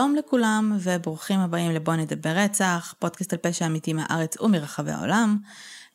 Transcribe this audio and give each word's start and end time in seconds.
שלום 0.00 0.16
לכולם 0.16 0.78
וברוכים 0.80 1.40
הבאים 1.40 1.70
לבוא 1.70 1.94
נדבר 1.94 2.30
רצח, 2.30 2.94
פודקאסט 2.98 3.32
על 3.32 3.38
פשע 3.38 3.66
אמיתי 3.66 3.92
מהארץ 3.92 4.40
ומרחבי 4.40 4.90
העולם. 4.90 5.38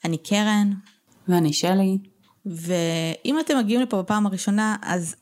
אני 0.04 0.18
קרן. 0.18 0.72
ואני 1.28 1.54
שלי. 1.54 1.98
ואם 2.46 3.40
אתם 3.40 3.58
מגיעים 3.58 3.82
לפה 3.82 4.02
בפעם 4.02 4.26
הראשונה, 4.26 4.76
אז 4.82 5.16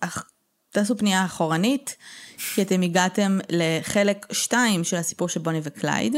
תעשו 0.70 0.98
פנייה 0.98 1.26
אחורנית, 1.26 1.96
כי 2.56 2.62
אתם 2.62 2.82
הגעתם 2.82 3.40
לחלק 3.50 4.26
2 4.32 4.84
של 4.84 4.98
הסיפור 4.98 5.30
של 5.30 5.40
בוני 5.40 5.60
וקלייד. 5.64 6.16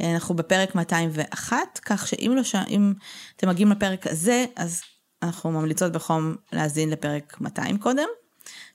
אנחנו 0.00 0.36
בפרק 0.36 0.74
201, 0.74 1.80
כך 1.84 2.08
שאם 2.08 2.32
לא 2.36 2.42
ש... 2.42 2.54
אם 2.54 2.92
אתם 3.36 3.48
מגיעים 3.48 3.70
לפרק 3.70 4.06
הזה, 4.06 4.44
אז 4.56 4.82
אנחנו 5.22 5.50
ממליצות 5.50 5.92
בחום 5.92 6.34
להאזין 6.52 6.90
לפרק 6.90 7.40
200 7.40 7.78
קודם, 7.78 8.08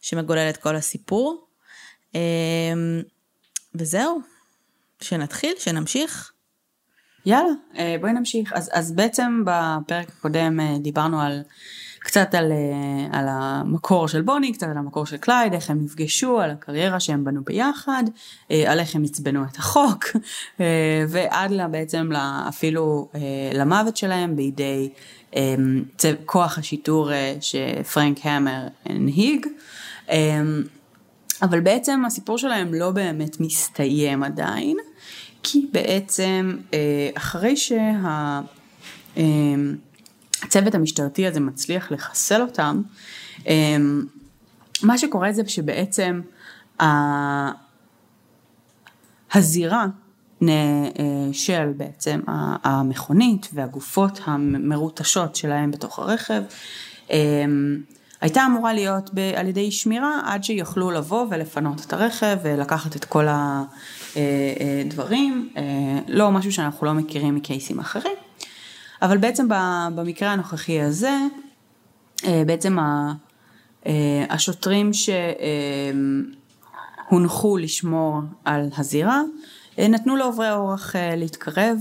שמגולל 0.01 0.49
את 0.49 0.57
כל 0.57 0.75
הסיפור. 0.75 1.47
אמ, 3.77 3.81
וזהו, 3.81 4.21
שנתחיל, 5.01 5.53
שנמשיך. 5.59 6.31
יאללה, 7.25 7.51
אה, 7.77 7.95
בואי 8.01 8.13
נמשיך. 8.13 8.53
אז, 8.53 8.69
אז 8.73 8.91
בעצם 8.91 9.43
בפרק 9.45 10.09
הקודם 10.09 10.59
אה, 10.59 10.75
דיברנו 10.79 11.21
על 11.21 11.41
קצת 11.99 12.35
על, 12.35 12.51
אה, 12.51 13.19
על 13.19 13.25
המקור 13.29 14.07
של 14.07 14.21
בוני, 14.21 14.53
קצת 14.53 14.67
על 14.67 14.77
המקור 14.77 15.05
של 15.05 15.17
קלייד, 15.17 15.53
איך 15.53 15.69
הם 15.69 15.83
נפגשו, 15.83 16.39
על 16.39 16.51
הקריירה 16.51 16.99
שהם 16.99 17.23
בנו 17.23 17.43
ביחד, 17.43 18.03
על 18.49 18.79
איך 18.79 18.95
הם 18.95 19.03
עצבנו 19.03 19.43
את 19.43 19.57
החוק, 19.57 20.05
ועד 21.09 21.51
לה 21.51 21.67
בעצם 21.67 22.09
אפילו 22.49 23.09
למוות 23.53 23.97
שלהם 23.97 24.35
בידי 24.35 24.89
כוח 26.25 26.57
השיטור 26.57 27.11
שפרנק 27.41 28.17
המר 28.23 28.67
הנהיג. 28.85 29.45
אבל 31.41 31.59
בעצם 31.59 32.05
הסיפור 32.05 32.37
שלהם 32.37 32.73
לא 32.73 32.91
באמת 32.91 33.39
מסתיים 33.39 34.23
עדיין, 34.23 34.77
כי 35.43 35.67
בעצם 35.71 36.57
אה, 36.73 37.09
אחרי 37.17 37.55
שהצוות 37.57 37.83
אה, 40.55 40.79
המשטרתי 40.79 41.27
הזה 41.27 41.39
מצליח 41.39 41.91
לחסל 41.91 42.41
אותם, 42.41 42.81
אה, 43.47 43.77
מה 44.83 44.97
שקורה 44.97 45.31
זה 45.31 45.41
שבעצם 45.47 46.21
הזירה 49.33 49.85
של 51.31 51.71
בעצם 51.77 52.19
המכונית 52.63 53.49
והגופות 53.53 54.19
המרוטשות 54.23 55.35
שלהם 55.35 55.71
בתוך 55.71 55.99
הרכב 55.99 56.41
הייתה 58.21 58.45
אמורה 58.45 58.73
להיות 58.73 59.09
ב- 59.13 59.33
על 59.35 59.47
ידי 59.47 59.71
שמירה 59.71 60.21
עד 60.25 60.43
שיוכלו 60.43 60.91
לבוא 60.91 61.25
ולפנות 61.29 61.85
את 61.85 61.93
הרכב 61.93 62.37
ולקחת 62.43 62.95
את 62.95 63.05
כל 63.05 63.27
הדברים, 64.15 65.49
אה, 65.57 65.63
לא 66.07 66.31
משהו 66.31 66.51
שאנחנו 66.51 66.85
לא 66.85 66.93
מכירים 66.93 67.35
מקייסים 67.35 67.79
אחרים, 67.79 68.15
אבל 69.01 69.17
בעצם 69.17 69.47
במקרה 69.95 70.31
הנוכחי 70.31 70.81
הזה, 70.81 71.17
אה, 72.25 72.43
בעצם 72.47 72.77
אה, 72.79 74.25
השוטרים 74.29 74.91
שהונחו 77.09 77.57
לשמור 77.57 78.19
על 78.45 78.69
הזירה, 78.77 79.21
נתנו 79.77 80.15
לעוברי 80.15 80.51
אורח 80.51 80.95
להתקרב, 80.95 81.77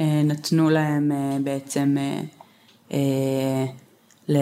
נתנו 0.00 0.70
להם 0.70 1.12
בעצם 1.44 1.96
ל... 4.28 4.36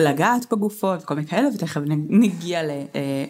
לגעת 0.00 0.52
בגופות 0.52 1.02
וכל 1.02 1.14
מיני 1.14 1.26
כאלה, 1.26 1.48
ותכף 1.54 1.80
נגיע 2.08 2.60
אה, 2.60 2.84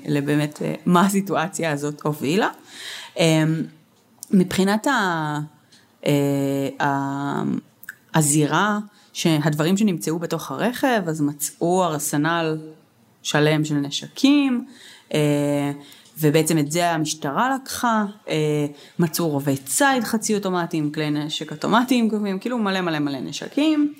לבאמת 0.06 0.62
אה, 0.62 0.74
מה 0.86 1.06
הסיטואציה 1.06 1.72
הזאת 1.72 2.00
הובילה. 2.02 2.48
אמ, 3.16 3.62
מבחינת 4.30 4.86
ה, 4.86 5.38
אה, 6.06 7.42
הזירה, 8.14 8.78
שהדברים 9.12 9.76
שנמצאו 9.76 10.18
בתוך 10.18 10.50
הרכב, 10.50 11.02
אז 11.06 11.20
מצאו 11.20 11.84
ארסנל 11.84 12.58
שלם 13.22 13.64
של 13.64 13.74
נשקים, 13.74 14.66
ובעצם 16.20 16.58
את 16.58 16.72
זה 16.72 16.90
המשטרה 16.90 17.54
לקחה, 17.54 18.04
מצאו 18.98 19.28
רובי 19.28 19.56
ציד 19.56 20.04
חצי 20.04 20.34
אוטומטיים, 20.34 20.92
כלי 20.92 21.10
נשק 21.10 21.52
אוטומטיים, 21.52 22.10
כאילו 22.40 22.58
מלא 22.58 22.80
מלא 22.80 22.98
מלא 22.98 23.20
נשקים. 23.20 23.94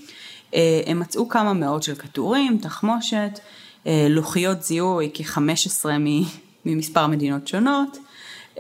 אה, 0.55 0.81
הם 0.87 1.01
מצאו 1.01 1.29
כמה 1.29 1.53
מאות 1.53 1.83
של 1.83 1.95
כדורים, 1.95 2.59
תחמושת, 2.59 3.41
אה, 3.87 4.07
לוחיות 4.11 4.63
זיהוי 4.63 5.11
כ-15 5.15 5.87
ממספר 6.65 7.07
מדינות 7.07 7.49
שונות, 7.49 7.99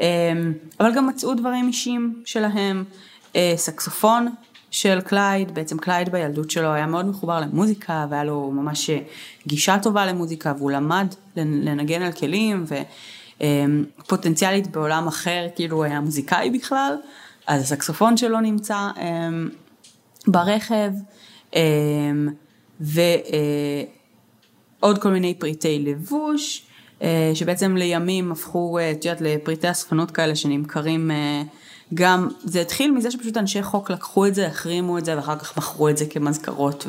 אה, 0.01 0.33
אבל 0.81 0.95
גם 0.95 1.07
מצאו 1.07 1.35
דברים 1.35 1.69
אישיים 1.69 2.23
שלהם, 2.25 2.85
סקסופון 3.57 4.29
של 4.71 5.01
קלייד, 5.01 5.55
בעצם 5.55 5.79
קלייד 5.79 6.09
בילדות 6.13 6.51
שלו 6.51 6.73
היה 6.73 6.87
מאוד 6.87 7.07
מחובר 7.07 7.41
למוזיקה 7.41 8.07
והיה 8.11 8.25
לו 8.25 8.51
ממש 8.51 8.91
גישה 9.47 9.79
טובה 9.83 10.07
למוזיקה 10.07 10.53
והוא 10.59 10.71
למד 10.71 11.07
לנגן 11.37 12.03
על 12.03 12.13
כלים 12.13 12.65
ופוטנציאלית 13.99 14.67
בעולם 14.67 15.07
אחר 15.07 15.47
כאילו 15.55 15.77
הוא 15.77 15.85
היה 15.85 16.01
מוזיקאי 16.01 16.51
בכלל, 16.51 16.97
אז 17.47 17.63
הסקסופון 17.63 18.17
שלו 18.17 18.41
נמצא 18.41 18.89
ברכב. 20.27 20.91
אמ, 21.57 22.29
ועוד 24.81 24.99
כל 24.99 25.09
מיני 25.09 25.35
פריטי 25.35 25.79
לבוש, 25.79 26.67
אה, 27.03 27.31
שבעצם 27.35 27.77
לימים 27.77 28.33
הפכו, 28.33 28.79
אה, 28.79 28.91
את 28.91 29.05
יודעת, 29.05 29.21
לפריטי 29.21 29.71
אספנות 29.71 30.11
כאלה 30.11 30.37
שנמכרים 30.37 31.11
אה, 31.11 31.43
גם, 31.95 32.29
זה 32.45 32.61
התחיל 32.61 32.93
מזה 32.93 33.11
שפשוט 33.11 33.37
אנשי 33.37 33.63
חוק 33.63 33.91
לקחו 33.91 34.27
את 34.27 34.35
זה, 34.35 34.47
החרימו 34.47 34.99
את 34.99 35.05
זה 35.05 35.17
ואחר 35.17 35.39
כך 35.39 35.59
מכרו 35.59 35.89
את 35.89 35.97
זה 35.97 36.07
כמזכרות 36.07 36.87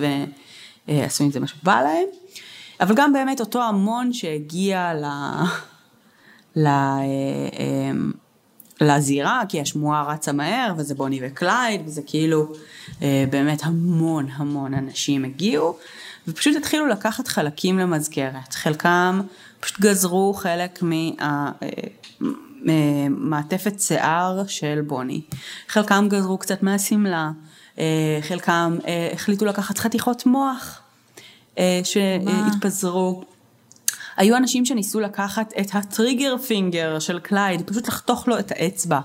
ועשו 0.88 1.24
עם 1.24 1.32
זה 1.32 1.40
מה 1.40 1.48
שבא 1.48 1.82
להם. 1.82 2.06
אבל 2.82 2.96
גם 2.96 3.14
באמת 3.14 3.40
אותו 3.40 3.64
המון 3.64 4.14
שהגיע 4.14 4.94
ל... 4.94 5.06
ל... 6.56 6.68
לזירה, 8.82 9.42
כי 9.50 9.62
השמועה 9.62 10.04
רצה 10.04 10.32
מהר, 10.32 10.74
וזה 10.78 10.96
בוני 10.96 11.20
וקלייד, 11.24 11.82
וזה 11.86 12.02
כאילו 12.06 12.48
אה, 13.02 13.26
באמת 13.30 13.64
המון 13.64 14.28
המון 14.34 14.74
אנשים 14.74 15.26
הגיעו, 15.26 15.78
ופשוט 16.28 16.56
התחילו 16.56 16.88
לקחת 16.88 17.28
חלקים 17.28 17.80
למזכרת. 17.80 18.54
חלקם 18.54 19.22
פשוט 19.60 19.80
גזרו 19.80 20.34
חלק 20.34 20.84
ממעטפת 22.62 23.74
אה, 23.74 23.80
שיער 23.80 24.48
של 24.48 24.82
בוני. 24.88 25.22
חלקם 25.68 26.08
גזרו 26.10 26.38
קצת 26.38 26.64
מהשמלה, 26.64 27.32
אה, 27.80 28.20
חלקם 28.22 28.78
אה, 28.88 29.10
החליטו 29.14 29.46
לקחת 29.46 29.78
חתיכות 29.78 30.26
מוח 30.26 30.82
אה, 31.58 31.82
שהתפזרו. 31.84 33.24
היו 34.18 34.38
אנשים 34.38 34.66
שניסו 34.66 35.00
לקחת 35.00 35.54
את 35.60 35.70
הטריגר 35.74 36.38
פינגר 36.38 37.00
של 37.00 37.20
קלייד, 37.20 37.62
פשוט 37.62 37.88
לחתוך 37.88 38.28
לו 38.28 38.40
את 38.40 38.52
האצבע, 38.52 39.00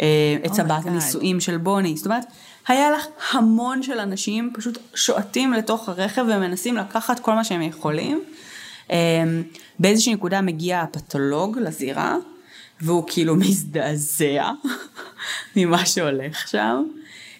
אה, 0.00 0.36
את 0.46 0.52
צבת 0.52 0.84
oh 0.84 0.88
הנישואים 0.88 1.40
של 1.40 1.56
בוני. 1.56 1.96
זאת 1.96 2.06
אומרת, 2.06 2.24
היה 2.68 2.90
לך 2.90 3.06
המון 3.32 3.82
של 3.82 3.98
אנשים 3.98 4.50
פשוט 4.54 4.78
שועטים 4.94 5.52
לתוך 5.52 5.88
הרכב 5.88 6.24
ומנסים 6.28 6.76
לקחת 6.76 7.18
כל 7.18 7.34
מה 7.34 7.44
שהם 7.44 7.62
יכולים. 7.62 8.24
אה, 8.90 8.96
באיזושהי 9.78 10.14
נקודה 10.14 10.40
מגיע 10.40 10.80
הפתולוג 10.80 11.58
לזירה, 11.58 12.16
והוא 12.80 13.04
כאילו 13.06 13.36
מזדעזע 13.36 14.50
ממה 15.56 15.86
שהולך 15.86 16.48
שם. 16.48 16.82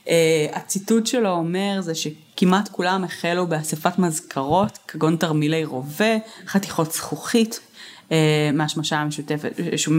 Uh, 0.05 0.11
הציטוט 0.52 1.06
שלו 1.06 1.31
אומר 1.31 1.81
זה 1.81 1.94
שכמעט 2.38 2.69
כולם 2.69 3.05
החלו 3.05 3.46
באספת 3.46 3.99
מזכרות, 3.99 4.79
כגון 4.88 5.17
תרמילי 5.17 5.64
רובה, 5.64 6.17
חתיכות 6.46 6.93
זכוכית 6.93 7.61
uh, 8.08 8.12
מהשמשה 8.52 8.96
המשותפת, 8.96 9.52
איזושהי 9.58 9.93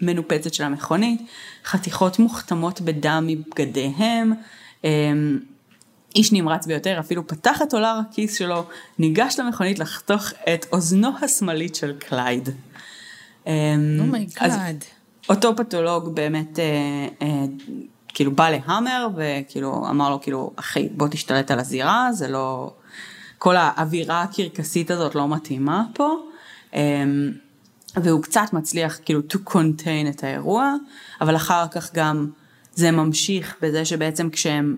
מנופצת 0.00 0.54
של 0.54 0.64
המכונית, 0.64 1.20
חתיכות 1.64 2.18
מוכתמות 2.18 2.80
בדם 2.80 3.24
מבגדיהם. 3.26 4.32
uh, 4.82 4.86
איש 6.14 6.32
נמרץ 6.32 6.66
ביותר 6.66 7.00
אפילו 7.00 7.26
פתח 7.26 7.62
את 7.62 7.74
עולר 7.74 8.00
הכיס 8.08 8.38
שלו, 8.38 8.64
ניגש 8.98 9.38
למכונית 9.38 9.78
לחתוך 9.78 10.32
את 10.54 10.66
אוזנו 10.72 11.08
השמאלית 11.22 11.74
של 11.74 11.92
קלייד. 11.98 12.48
Oh 13.98 14.19
my 14.19 14.40
God. 14.40 14.82
Oh 14.82 15.28
אותו 15.28 15.56
פתולוג 15.56 16.14
באמת 16.14 16.58
כאילו 18.14 18.32
בא 18.32 18.50
להאמר 18.50 19.08
וכאילו 19.16 19.86
אמר 19.90 20.10
לו 20.10 20.20
כאילו 20.20 20.52
אחי 20.56 20.88
בוא 20.88 21.08
תשתלט 21.08 21.50
על 21.50 21.58
הזירה 21.58 22.08
זה 22.12 22.28
לא 22.28 22.72
כל 23.38 23.56
האווירה 23.56 24.22
הקרקסית 24.22 24.90
הזאת 24.90 25.14
לא 25.14 25.28
מתאימה 25.28 25.84
פה. 25.94 26.16
אמ, 26.74 27.32
והוא 27.96 28.22
קצת 28.22 28.52
מצליח 28.52 28.98
כאילו 29.04 29.20
to 29.32 29.50
contain 29.50 30.08
את 30.10 30.24
האירוע 30.24 30.74
אבל 31.20 31.36
אחר 31.36 31.68
כך 31.68 31.94
גם 31.94 32.30
זה 32.74 32.90
ממשיך 32.90 33.56
בזה 33.62 33.84
שבעצם 33.84 34.30
כשהם 34.30 34.76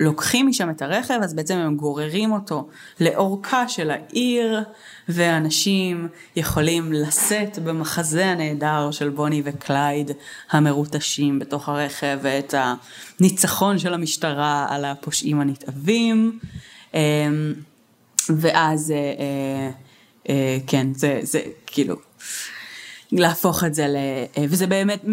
לוקחים 0.00 0.46
משם 0.46 0.70
את 0.70 0.82
הרכב, 0.82 1.18
אז 1.22 1.34
בעצם 1.34 1.56
הם 1.56 1.76
גוררים 1.76 2.32
אותו 2.32 2.68
לאורכה 3.00 3.68
של 3.68 3.90
העיר, 3.90 4.60
ואנשים 5.08 6.08
יכולים 6.36 6.92
לשאת 6.92 7.58
במחזה 7.58 8.26
הנהדר 8.26 8.90
של 8.90 9.08
בוני 9.08 9.42
וקלייד 9.44 10.10
המרוטשים 10.50 11.38
בתוך 11.38 11.68
הרכב, 11.68 12.18
ואת 12.22 12.54
הניצחון 13.20 13.78
של 13.78 13.94
המשטרה 13.94 14.66
על 14.70 14.84
הפושעים 14.84 15.40
הנתעבים. 15.40 16.38
אמ, 16.94 17.54
ואז, 18.28 18.90
אה, 18.90 18.96
אה, 18.96 19.70
אה, 20.28 20.58
כן, 20.66 20.94
זה, 20.94 21.20
זה 21.22 21.40
כאילו, 21.66 21.96
להפוך 23.12 23.64
את 23.64 23.74
זה 23.74 23.88
ל... 23.88 23.96
וזה 24.48 24.66
באמת 24.66 25.04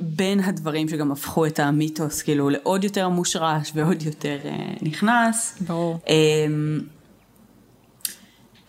בין 0.00 0.40
הדברים 0.40 0.88
שגם 0.88 1.12
הפכו 1.12 1.46
את 1.46 1.60
המיתוס 1.60 2.22
כאילו 2.22 2.50
לעוד 2.50 2.84
יותר 2.84 3.08
מושרש 3.08 3.72
ועוד 3.74 4.02
יותר 4.02 4.38
נכנס. 4.82 5.58
ברור. 5.60 5.98
אמ, 6.08 6.80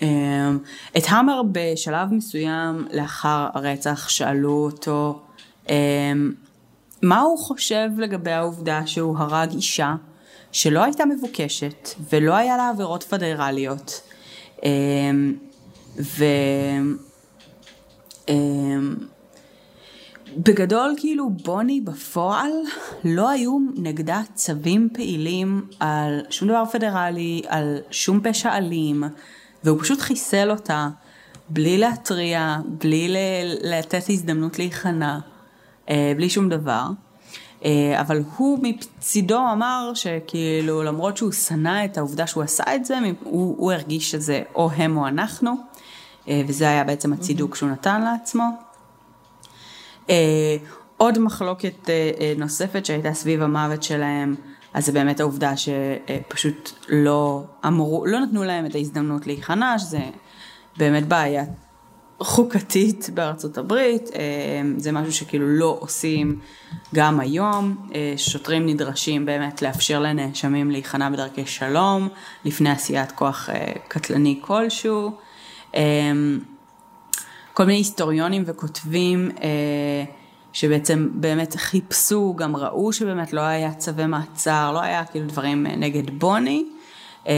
אמ, 0.01 0.57
את 0.97 1.03
המר 1.07 1.41
בשלב 1.51 2.13
מסוים 2.13 2.87
לאחר 2.93 3.47
הרצח 3.53 4.09
שאלו 4.09 4.69
אותו 4.71 5.21
אמ, 5.69 6.31
מה 7.01 7.19
הוא 7.21 7.37
חושב 7.37 7.89
לגבי 7.97 8.31
העובדה 8.31 8.81
שהוא 8.85 9.17
הרג 9.17 9.51
אישה 9.53 9.95
שלא 10.51 10.83
הייתה 10.83 11.05
מבוקשת 11.05 11.89
ולא 12.09 12.35
היה 12.35 12.57
לה 12.57 12.69
עבירות 12.69 13.03
פדרליות. 13.03 14.01
ו... 15.99 16.25
בגדול 20.37 20.93
כאילו 20.97 21.29
בוני 21.29 21.81
בפועל 21.81 22.51
לא 23.03 23.29
היו 23.29 23.57
נגדה 23.75 24.21
צווים 24.33 24.89
פעילים 24.93 25.67
על 25.79 26.21
שום 26.29 26.47
דבר 26.47 26.63
פדרלי, 26.71 27.41
על 27.47 27.77
שום 27.91 28.19
פשע 28.23 28.57
אלים, 28.57 29.03
והוא 29.63 29.79
פשוט 29.81 29.99
חיסל 29.99 30.51
אותה 30.51 30.89
בלי 31.49 31.77
להתריע, 31.77 32.57
בלי 32.65 33.07
לתת 33.61 34.03
הזדמנות 34.09 34.59
להיכנע, 34.59 35.19
אה, 35.89 36.13
בלי 36.15 36.29
שום 36.29 36.49
דבר. 36.49 36.85
אה, 37.65 38.01
אבל 38.01 38.21
הוא 38.37 38.59
מצידו 38.61 39.39
אמר 39.53 39.91
שכאילו 39.93 40.83
למרות 40.83 41.17
שהוא 41.17 41.31
שנא 41.31 41.85
את 41.85 41.97
העובדה 41.97 42.27
שהוא 42.27 42.43
עשה 42.43 42.75
את 42.75 42.85
זה, 42.85 42.97
הוא, 43.23 43.55
הוא 43.57 43.71
הרגיש 43.71 44.11
שזה 44.11 44.41
או 44.55 44.71
הם 44.71 44.97
או 44.97 45.07
אנחנו, 45.07 45.55
וזה 46.47 46.69
היה 46.69 46.83
בעצם 46.83 47.13
הצידוק 47.13 47.55
שהוא 47.55 47.69
נתן 47.69 48.01
לעצמו. 48.01 48.45
עוד 50.97 51.19
מחלוקת 51.19 51.89
נוספת 52.37 52.85
שהייתה 52.85 53.13
סביב 53.13 53.41
המוות 53.41 53.83
שלהם, 53.83 54.35
אז 54.73 54.85
זה 54.85 54.91
באמת 54.91 55.19
העובדה 55.19 55.53
שפשוט 55.57 56.71
לא 56.89 57.43
אמרו, 57.65 58.05
לא 58.05 58.19
נתנו 58.19 58.43
להם 58.43 58.65
את 58.65 58.75
ההזדמנות 58.75 59.27
להיכנע, 59.27 59.79
שזה 59.79 60.01
באמת 60.77 61.07
בעיה 61.07 61.43
חוקתית 62.21 63.09
בארצות 63.13 63.57
הברית, 63.57 64.09
אה, 64.15 64.61
זה 64.77 64.91
משהו 64.91 65.13
שכאילו 65.13 65.47
לא 65.47 65.77
עושים 65.79 66.39
גם 66.95 67.19
היום, 67.19 67.75
אה, 67.95 68.13
שוטרים 68.17 68.65
נדרשים 68.65 69.25
באמת 69.25 69.61
לאפשר 69.61 69.99
לנאשמים 69.99 70.71
להיכנע 70.71 71.09
בדרכי 71.09 71.45
שלום, 71.45 72.09
לפני 72.45 72.69
עשיית 72.69 73.11
כוח 73.11 73.49
אה, 73.49 73.71
קטלני 73.87 74.39
כלשהו. 74.41 75.11
כל 77.53 77.65
מיני 77.65 77.77
היסטוריונים 77.77 78.43
וכותבים 78.45 79.29
שבעצם 80.53 81.09
באמת 81.13 81.55
חיפשו, 81.55 82.33
גם 82.37 82.55
ראו 82.55 82.93
שבאמת 82.93 83.33
לא 83.33 83.41
היה 83.41 83.73
צווי 83.73 84.05
מעצר, 84.05 84.71
לא 84.73 84.81
היה 84.81 85.05
כאילו 85.05 85.27
דברים 85.27 85.67
נגד 85.67 86.19
בוני. 86.19 86.65
כן. 87.23 87.31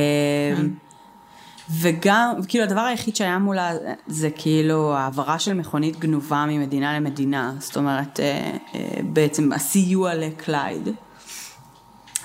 וגם, 1.80 2.34
כאילו 2.48 2.64
הדבר 2.64 2.82
היחיד 2.82 3.16
שהיה 3.16 3.40
מולה 3.40 3.72
זה 4.08 4.30
כאילו 4.30 4.94
העברה 4.94 5.40
של 5.40 5.54
מכונית 5.54 6.00
גנובה 6.00 6.46
ממדינה 6.48 7.00
למדינה, 7.00 7.54
זאת 7.60 7.78
אומרת 7.78 8.20
אה, 8.20 8.52
אה, 8.76 9.02
בעצם 9.04 9.54
הסיוע 9.54 10.16
לקלייד. 10.16 10.90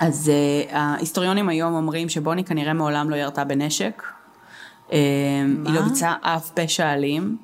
אז 0.00 0.29
אה, 0.29 0.79
ההיסטוריונים 0.81 1.49
היום 1.49 1.75
אומרים 1.75 2.08
שבוני 2.08 2.44
כנראה 2.44 2.73
מעולם 2.73 3.11
לא 3.11 3.17
ירתה 3.17 3.44
בנשק. 3.44 4.03
מה? 4.91 4.97
היא 5.71 5.75
לא 5.75 5.81
ביצעה 5.81 6.17
אף 6.23 6.50
פשע 6.50 6.93
אלים. 6.93 7.37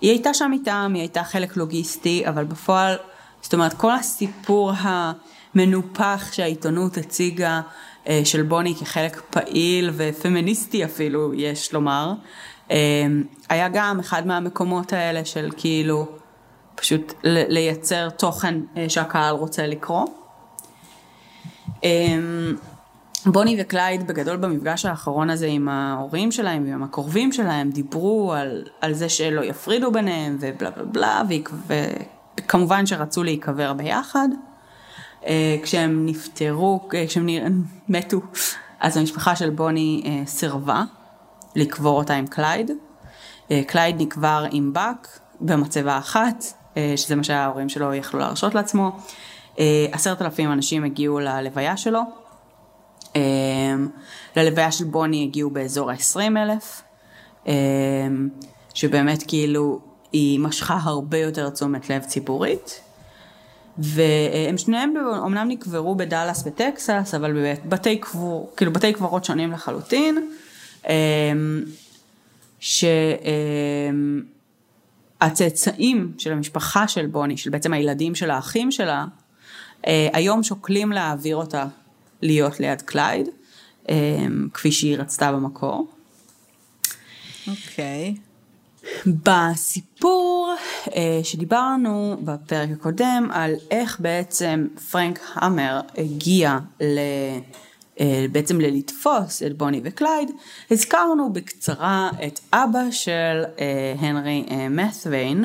היא 0.00 0.10
הייתה 0.10 0.34
שם 0.34 0.50
איתם, 0.52 0.90
היא 0.94 1.02
הייתה 1.02 1.24
חלק 1.24 1.56
לוגיסטי, 1.56 2.28
אבל 2.28 2.44
בפועל, 2.44 2.96
זאת 3.42 3.54
אומרת 3.54 3.74
כל 3.74 3.92
הסיפור 3.92 4.72
המנופח 4.78 6.28
שהעיתונות 6.32 6.96
הציגה 6.96 7.60
אה, 8.08 8.20
של 8.24 8.42
בוני 8.42 8.74
כחלק 8.74 9.22
פעיל 9.30 9.90
ופמיניסטי 9.96 10.84
אפילו, 10.84 11.34
יש 11.34 11.72
לומר. 11.72 12.12
אה, 12.70 12.76
היה 13.48 13.68
גם 13.68 14.00
אחד 14.00 14.26
מהמקומות 14.26 14.92
האלה 14.92 15.24
של 15.24 15.50
כאילו 15.56 16.06
פשוט 16.74 17.12
לייצר 17.24 18.10
תוכן 18.10 18.60
אה, 18.76 18.88
שהקהל 18.88 19.34
רוצה 19.34 19.66
לקרוא. 19.66 20.06
בוני 23.26 23.56
וקלייד 23.60 24.06
בגדול 24.06 24.36
במפגש 24.36 24.86
האחרון 24.86 25.30
הזה 25.30 25.46
עם 25.46 25.68
ההורים 25.68 26.32
שלהם 26.32 26.64
ועם 26.66 26.82
הקרובים 26.82 27.32
שלהם 27.32 27.70
דיברו 27.70 28.32
על, 28.32 28.64
על 28.80 28.92
זה 28.92 29.08
שלא 29.08 29.44
יפרידו 29.44 29.92
ביניהם 29.92 30.36
ובלה 30.40 30.70
בלה 30.70 30.84
בלה 30.84 31.22
וכמובן 32.36 32.86
שרצו 32.86 33.22
להיקבר 33.22 33.72
ביחד. 33.72 34.28
אה, 35.26 35.56
כשהם 35.62 36.06
נפטרו, 36.06 36.88
אה, 36.94 37.06
כשהם 37.06 37.28
מתו, 37.88 38.20
אז 38.80 38.96
המשפחה 38.96 39.36
של 39.36 39.50
בוני 39.50 40.02
אה, 40.04 40.26
סירבה 40.26 40.84
לקבור 41.56 41.98
אותה 41.98 42.14
עם 42.14 42.26
קלייד. 42.26 42.70
קלייד 43.66 43.96
נקבר 44.00 44.44
עם 44.50 44.72
באק 44.72 45.18
במצבה 45.40 45.98
אחת, 45.98 46.44
שזה 46.96 47.16
מה 47.16 47.24
שההורים 47.24 47.68
שלו 47.68 47.94
יכלו 47.94 48.20
להרשות 48.20 48.54
לעצמו. 48.54 48.98
עשרת 49.92 50.22
אלפים 50.22 50.52
אנשים 50.52 50.84
הגיעו 50.84 51.20
ללוויה 51.20 51.76
שלו. 51.76 52.00
ללוויה 54.36 54.72
של 54.72 54.84
בוני 54.84 55.24
הגיעו 55.24 55.50
באזור 55.50 55.90
ה-20 55.90 56.18
אלף, 56.36 56.82
שבאמת 58.74 59.24
כאילו 59.28 59.80
היא 60.12 60.40
משכה 60.40 60.78
הרבה 60.82 61.18
יותר 61.18 61.50
תשומת 61.50 61.90
לב 61.90 62.02
ציבורית. 62.02 62.80
והם 63.78 64.58
שניהם 64.58 64.94
אמנם 65.26 65.48
נקברו 65.48 65.94
בדאלאס 65.94 66.42
וטקסס, 66.46 67.14
אבל 67.16 67.56
בבתי 67.64 67.98
קבור, 67.98 68.52
כאילו 68.56 68.72
בתי 68.72 68.92
קברות 68.92 69.24
שונים 69.24 69.52
לחלוטין, 69.52 70.30
אמ, 70.88 71.62
שהצאצאים 75.20 76.12
של 76.18 76.32
המשפחה 76.32 76.88
של 76.88 77.06
בוני, 77.06 77.36
של 77.36 77.50
בעצם 77.50 77.72
הילדים 77.72 78.14
של 78.14 78.30
האחים 78.30 78.70
שלה, 78.70 79.04
אה, 79.86 80.08
היום 80.12 80.42
שוקלים 80.42 80.92
להעביר 80.92 81.36
אותה 81.36 81.66
להיות 82.22 82.60
ליד 82.60 82.82
קלייד, 82.82 83.28
אמ, 83.88 84.48
כפי 84.54 84.72
שהיא 84.72 84.96
רצתה 84.96 85.32
במקור. 85.32 85.86
אוקיי. 87.48 88.14
Okay. 88.16 88.30
בסיפור 89.06 90.54
אה, 90.96 91.20
שדיברנו 91.22 92.16
בפרק 92.24 92.68
הקודם 92.72 93.28
על 93.32 93.54
איך 93.70 94.00
בעצם 94.00 94.66
פרנק 94.90 95.20
המר 95.34 95.80
הגיע 95.98 96.58
ל... 96.80 96.98
אה, 98.00 98.26
בעצם 98.32 98.60
ללתפוס 98.60 99.42
את 99.46 99.58
בוני 99.58 99.80
וקלייד, 99.84 100.30
הזכרנו 100.70 101.32
בקצרה 101.32 102.10
את 102.26 102.40
אבא 102.52 102.90
של 102.90 103.42
אה, 103.58 103.94
הנרי 103.98 104.44
מת'וויין, 104.70 105.44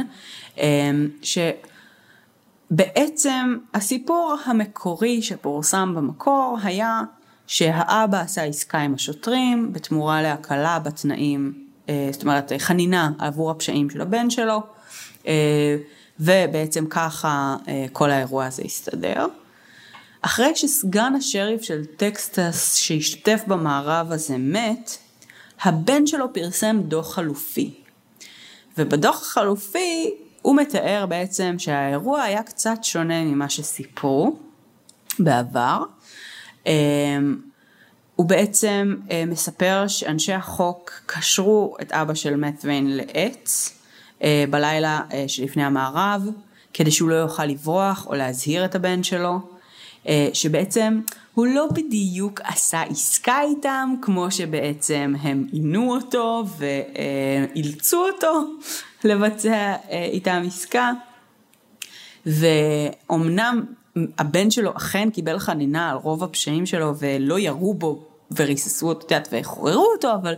שבעצם 2.72 3.57
הסיפור 3.74 4.36
המקורי 4.45 5.22
שפורסם 5.22 5.93
במקור 5.95 6.57
היה 6.63 7.01
שהאבא 7.48 8.19
עשה 8.19 8.43
עסקה 8.43 8.77
עם 8.77 8.93
השוטרים 8.93 9.74
בתמורה 9.74 10.22
להקלה 10.22 10.79
בתנאים 10.79 11.65
אה, 11.89 12.10
זאת 12.12 12.22
אומרת 12.22 12.51
חנינה 12.57 13.12
עבור 13.19 13.51
הפשעים 13.51 13.89
של 13.89 14.01
הבן 14.01 14.29
שלו, 14.29 14.62
אה, 15.27 15.77
ובעצם 16.19 16.86
ככה 16.89 17.55
אה, 17.67 17.86
כל 17.91 18.12
האירוע 18.12 18.45
הזה 18.45 18.63
הסתדר. 18.65 19.25
אחרי 20.22 20.55
שסגן 20.55 21.13
השריף 21.17 21.62
של 21.62 21.86
טקסטס 21.86 22.75
שהשתתף 22.75 23.41
במערב 23.48 24.12
הזה 24.12 24.38
מת, 24.38 24.98
הבן 25.62 26.07
שלו 26.07 26.34
פרסם 26.34 26.81
דוח 26.81 27.13
חלופי. 27.13 27.74
ובדוח 28.77 29.22
החלופי 29.22 30.12
הוא 30.45 30.55
מתאר 30.55 31.05
בעצם 31.09 31.55
שהאירוע 31.57 32.21
היה 32.21 32.43
קצת 32.43 32.83
שונה 32.83 33.23
ממה 33.23 33.49
שסיפרו 33.49 34.35
בעבר. 35.19 35.83
הוא 38.15 38.25
בעצם 38.25 38.95
אה, 39.11 39.23
מספר 39.27 39.87
שאנשי 39.87 40.33
החוק 40.33 40.91
קשרו 41.05 41.75
את 41.81 41.91
אבא 41.91 42.13
של 42.13 42.35
מת'וויין 42.35 42.97
לעץ 42.97 43.73
אה, 44.23 44.45
בלילה 44.49 45.01
אה, 45.13 45.23
שלפני 45.27 45.63
המערב, 45.63 46.21
כדי 46.73 46.91
שהוא 46.91 47.09
לא 47.09 47.15
יוכל 47.15 47.45
לברוח 47.45 48.07
או 48.07 48.15
להזהיר 48.15 48.65
את 48.65 48.75
הבן 48.75 49.03
שלו, 49.03 49.39
שבעצם 50.33 50.99
הוא 51.36 51.48
לא 51.48 51.68
בדיוק 51.74 52.42
עשה 52.44 52.82
עסקה 52.82 53.42
איתם, 53.42 53.94
כמו 54.01 54.32
שבעצם 54.32 55.13
הם 55.22 55.48
עינו 55.51 55.96
אותו 55.96 56.44
ואילצו 56.58 58.06
אותו 58.08 58.42
לבצע 59.04 59.75
אה, 59.89 60.06
איתם 60.12 60.44
עסקה. 60.48 60.92
ואומנם 62.25 63.63
הבן 64.18 64.51
שלו 64.51 64.77
אכן 64.77 65.10
קיבל 65.10 65.39
חנינה 65.39 65.89
על 65.92 65.98
רוב 65.98 66.24
הפשעים 66.24 66.65
שלו 66.65 66.94
ולא 67.00 67.39
ירו 67.39 67.74
בו 67.74 68.04
וריססו 68.38 68.88
אותו, 68.88 69.06
את 69.06 69.12
יודעת, 69.12 69.27
וחוררו 69.32 69.86
אותו, 69.96 70.13
אבל 70.13 70.34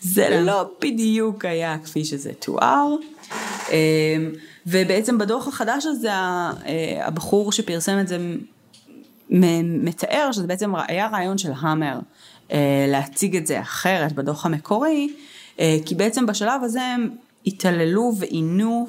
זה 0.00 0.26
כן. 0.30 0.44
לא 0.44 0.70
בדיוק 0.80 1.44
היה 1.44 1.78
כפי 1.84 2.04
שזה 2.04 2.32
תואר. 2.38 2.94
אמ, 3.70 3.74
ובעצם 4.66 5.18
בדוח 5.18 5.48
החדש 5.48 5.86
הזה, 5.86 6.10
אה, 6.10 6.52
הבחור 7.02 7.52
שפרסם 7.52 7.98
את 8.00 8.08
זה 8.08 8.18
מתאר 9.30 10.28
שזה 10.32 10.46
בעצם 10.46 10.72
היה 10.88 11.08
רעיון 11.08 11.38
של 11.38 11.52
המר 11.60 11.98
אה, 12.52 12.86
להציג 12.88 13.36
את 13.36 13.46
זה 13.46 13.60
אחרת 13.60 14.12
בדוח 14.12 14.46
המקורי, 14.46 15.14
אה, 15.60 15.76
כי 15.86 15.94
בעצם 15.94 16.26
בשלב 16.26 16.64
הזה 16.64 16.82
הם 16.82 17.10
התעללו 17.46 18.12
ועינו 18.18 18.86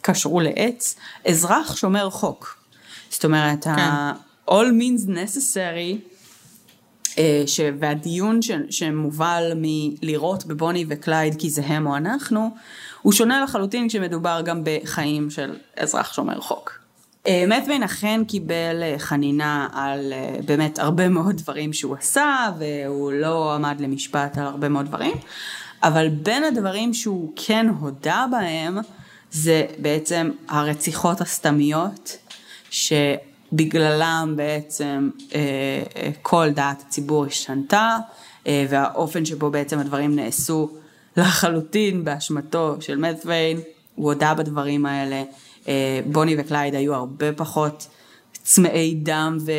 וקשרו 0.00 0.40
לעץ 0.40 0.96
אזרח 1.28 1.76
שומר 1.76 2.10
חוק. 2.10 2.58
זאת 3.10 3.24
אומרת, 3.24 3.64
כן. 3.64 3.70
ה- 3.70 4.12
all 4.50 4.70
means 4.80 5.08
necessary 5.08 6.16
אה, 7.18 7.42
ש... 7.46 7.60
והדיון 7.80 8.42
ש... 8.42 8.50
שמובל 8.70 9.52
מלראות 9.56 10.46
בבוני 10.46 10.84
וקלייד 10.88 11.34
כי 11.38 11.50
זה 11.50 11.62
הם 11.66 11.86
או 11.86 11.96
אנחנו, 11.96 12.50
הוא 13.02 13.12
שונה 13.12 13.42
לחלוטין 13.44 13.88
כשמדובר 13.88 14.40
גם 14.44 14.62
בחיים 14.64 15.30
של 15.30 15.56
אזרח 15.76 16.12
שומר 16.12 16.40
חוק. 16.40 16.75
מטווין 17.48 17.82
אה, 17.82 17.86
אכן 17.86 18.20
קיבל 18.28 18.82
אה, 18.82 18.94
חנינה 18.98 19.68
על 19.72 20.12
באמת 20.46 20.78
הרבה 20.78 21.08
מאוד 21.08 21.36
דברים 21.36 21.72
שהוא 21.72 21.96
עשה, 21.98 22.50
והוא 22.58 23.12
לא 23.12 23.54
עמד 23.54 23.80
למשפט 23.80 24.38
על 24.38 24.46
הרבה 24.46 24.68
מאוד 24.68 24.86
דברים, 24.86 25.16
אבל 25.82 26.08
בין 26.08 26.44
הדברים 26.44 26.94
שהוא 26.94 27.32
כן 27.36 27.66
הודה 27.80 28.26
בהם, 28.30 28.78
זה 29.30 29.66
בעצם 29.78 30.30
הרציחות 30.48 31.20
הסתמיות, 31.20 32.16
ש... 32.70 32.92
בגללם 33.52 34.32
בעצם 34.36 35.10
אה, 35.34 35.40
אה, 35.96 36.10
כל 36.22 36.50
דעת 36.50 36.82
הציבור 36.86 37.26
השתנתה, 37.26 37.96
אה, 38.46 38.66
והאופן 38.68 39.24
שבו 39.24 39.50
בעצם 39.50 39.78
הדברים 39.78 40.16
נעשו 40.16 40.70
לחלוטין 41.16 42.04
באשמתו 42.04 42.76
של 42.80 42.96
מדוויין, 42.96 43.60
הוא 43.94 44.12
הודה 44.12 44.34
בדברים 44.34 44.86
האלה. 44.86 45.22
בוני 46.06 46.36
וקלייד 46.38 46.74
היו 46.74 46.94
הרבה 46.94 47.32
פחות 47.32 47.86
צמאי 48.42 48.94
דם 48.94 49.38
ו, 49.46 49.52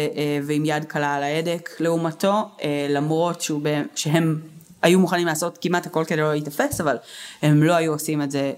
ועם 0.43 0.65
יד 0.65 0.85
קלה 0.85 1.15
על 1.15 1.23
ההדק 1.23 1.69
לעומתו, 1.79 2.49
למרות 2.89 3.41
שהוא, 3.41 3.61
שהם 3.95 4.39
היו 4.81 4.99
מוכנים 4.99 5.27
לעשות 5.27 5.57
כמעט 5.61 5.85
הכל 5.85 6.03
כדי 6.07 6.21
לא 6.21 6.31
להיתפס, 6.31 6.81
אבל 6.81 6.97
הם 7.41 7.63
לא 7.63 7.73
היו 7.73 7.91
עושים 7.91 8.21
את 8.21 8.31
זה 8.31 8.53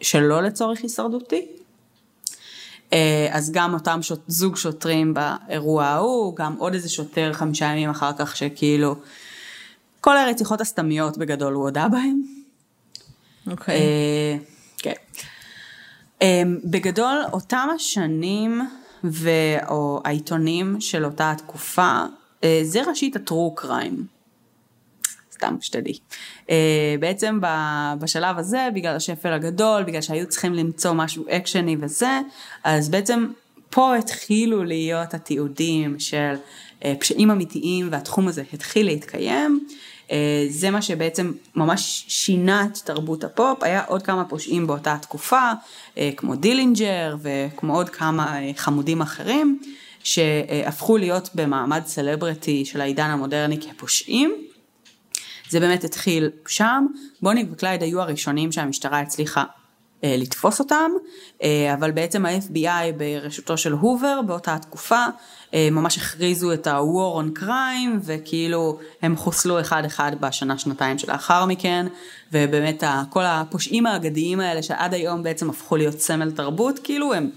שלא 0.00 0.42
לצורך 0.42 0.80
הישרדותי. 0.82 1.46
אה, 2.92 3.28
אז 3.30 3.50
גם 3.52 3.74
אותם 3.74 4.02
שוט, 4.02 4.20
זוג 4.26 4.56
שוטרים 4.56 5.14
באירוע 5.14 5.84
ההוא, 5.84 6.36
גם 6.36 6.54
עוד 6.58 6.74
איזה 6.74 6.88
שוטר 6.88 7.32
חמישה 7.32 7.64
ימים 7.64 7.90
אחר 7.90 8.10
כך 8.18 8.36
שכאילו, 8.36 8.96
כל 10.00 10.16
הרציחות 10.16 10.60
הסתמיות 10.60 11.18
בגדול 11.18 11.52
הוא 11.52 11.62
הודה 11.62 11.88
בהם. 11.88 12.20
אוקיי. 13.46 13.74
Okay. 13.74 13.78
אה, 13.78 14.36
כן. 14.78 14.92
אה, 16.22 16.42
בגדול, 16.64 17.22
אותם 17.32 17.68
השנים 17.74 18.60
או 19.68 20.00
העיתונים 20.04 20.80
של 20.80 21.04
אותה 21.04 21.30
התקופה, 21.30 22.02
זה 22.62 22.82
ראשית 22.86 23.16
הטרו 23.16 23.54
קריים. 23.54 24.06
סתם 25.38 25.56
שתדעי. 25.60 25.98
אה, 26.50 26.94
בעצם 27.00 27.40
בשלב 27.98 28.38
הזה, 28.38 28.68
בגלל 28.74 28.96
השפל 28.96 29.32
הגדול, 29.32 29.82
בגלל 29.82 30.00
שהיו 30.00 30.28
צריכים 30.28 30.54
למצוא 30.54 30.92
משהו 30.92 31.24
אקשני 31.30 31.76
וזה, 31.80 32.20
אז 32.64 32.88
בעצם 32.88 33.26
פה 33.70 33.96
התחילו 33.96 34.64
להיות 34.64 35.14
התיעודים 35.14 35.98
של 35.98 36.34
אה, 36.84 36.94
פשעים 37.00 37.30
אמיתיים 37.30 37.88
והתחום 37.90 38.28
הזה 38.28 38.42
התחיל 38.52 38.86
להתקיים. 38.86 39.66
אה, 40.10 40.46
זה 40.48 40.70
מה 40.70 40.82
שבעצם 40.82 41.32
ממש 41.54 42.04
שינה 42.08 42.64
את 42.64 42.78
תרבות 42.78 43.24
הפופ, 43.24 43.62
היה 43.62 43.84
עוד 43.84 44.02
כמה 44.02 44.24
פושעים 44.24 44.66
באותה 44.66 44.96
תקופה, 45.02 45.52
כמו 46.16 46.36
דילינג'ר 46.36 47.16
וכמו 47.22 47.74
עוד 47.76 47.88
כמה 47.88 48.36
חמודים 48.56 49.00
אחרים, 49.00 49.60
שהפכו 50.04 50.96
להיות 50.96 51.30
במעמד 51.34 51.82
סלבריטי 51.86 52.64
של 52.64 52.80
העידן 52.80 53.10
המודרני 53.10 53.60
כפושעים. 53.60 54.34
זה 55.48 55.60
באמת 55.60 55.84
התחיל 55.84 56.30
שם, 56.46 56.86
בוני 57.22 57.46
וקלייד 57.52 57.82
היו 57.82 58.00
הראשונים 58.00 58.52
שהמשטרה 58.52 59.00
הצליחה 59.00 59.40
אה, 59.40 59.46
לתפוס 60.02 60.60
אותם, 60.60 60.90
אה, 61.42 61.74
אבל 61.74 61.90
בעצם 61.90 62.26
ה-FBI 62.26 62.92
בראשותו 62.98 63.56
של 63.56 63.72
הובר 63.72 64.20
באותה 64.26 64.58
תקופה 64.58 65.04
אה, 65.54 65.68
ממש 65.70 65.98
הכריזו 65.98 66.52
את 66.52 66.66
ה-war 66.66 67.22
on 67.22 67.38
crime 67.38 67.98
וכאילו 68.02 68.78
הם 69.02 69.16
חוסלו 69.16 69.60
אחד 69.60 69.84
אחד 69.84 70.12
בשנה 70.20 70.58
שנתיים 70.58 70.98
שלאחר 70.98 71.46
מכן 71.46 71.86
ובאמת 72.32 72.82
כל 73.10 73.24
הפושעים 73.24 73.86
האגדיים 73.86 74.40
האלה 74.40 74.62
שעד 74.62 74.94
היום 74.94 75.22
בעצם 75.22 75.50
הפכו 75.50 75.76
להיות 75.76 76.00
סמל 76.00 76.30
תרבות 76.30 76.78
כאילו 76.84 77.14
הם, 77.14 77.30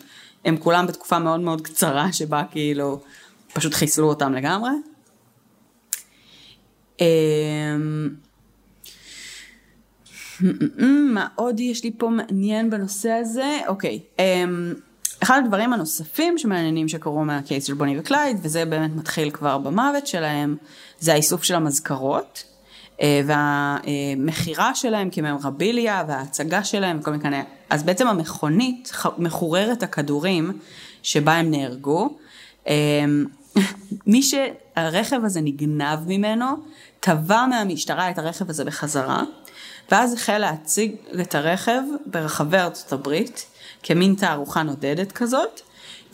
הם 0.46 0.58
כולם 0.58 0.88
בתקופה 0.88 1.20
מאוד 1.20 1.40
מאוד 1.40 1.62
קצרה 1.62 2.14
שבה 2.14 2.44
כאילו 2.52 3.02
פשוט 3.54 3.74
חיסלו 3.74 4.10
אותם 4.10 4.34
לגמרי. 4.34 4.70
מה 11.14 11.28
עוד 11.36 11.60
יש 11.60 11.84
לי 11.84 11.92
פה 11.98 12.10
מעניין 12.10 12.70
בנושא 12.70 13.10
הזה? 13.10 13.60
אוקיי. 13.68 14.00
אמ, 14.20 14.74
אחד 15.24 15.42
הדברים 15.46 15.74
הנוספים 15.74 16.38
שמעניינים 16.38 16.88
שקרו 16.88 17.26
מה 17.26 17.40
case 17.40 17.68
של 17.68 17.74
בוני 17.74 18.00
וקלייד, 18.00 18.38
וזה 18.42 18.66
באמת 18.66 18.96
מתחיל 18.96 19.32
כבר 19.32 19.58
במוות 19.58 20.08
שלהם, 20.08 20.58
זה 21.00 21.14
האיסוף 21.14 21.44
של 21.44 21.56
המזכרות, 21.56 22.44
אה, 23.02 23.22
והמכירה 23.26 24.76
שלהם 24.76 25.10
כ 25.10 25.23
memorabilia, 25.23 26.04
וההצגה 26.08 26.64
שלהם 26.64 27.00
וכל 27.00 27.12
מיני... 27.12 27.42
אז 27.70 27.84
בעצם 27.84 28.08
המכונית 28.08 28.92
מחוררת 29.18 29.84
הכדורים 29.84 30.52
שבה 31.04 31.34
הם 31.34 31.52
נהרגו. 31.52 32.18
אמ, 32.68 33.26
מי 34.08 34.22
שהרכב 34.24 35.26
הזה 35.26 35.42
נגנב 35.42 36.00
ממנו, 36.08 36.46
תבע 37.00 37.46
מהמשטרה 37.50 38.10
את 38.10 38.20
הרכב 38.20 38.50
הזה 38.50 38.66
בחזרה, 38.66 39.24
ואז 39.92 40.14
החל 40.14 40.38
להציג 40.38 40.96
את 41.22 41.36
הרכב 41.36 41.82
ברחבי 42.06 42.58
ארצות 42.58 42.94
הברית, 42.94 43.46
כמין 43.84 44.16
תערוכה 44.16 44.64
נודדת 44.64 45.12
כזאת, 45.12 45.62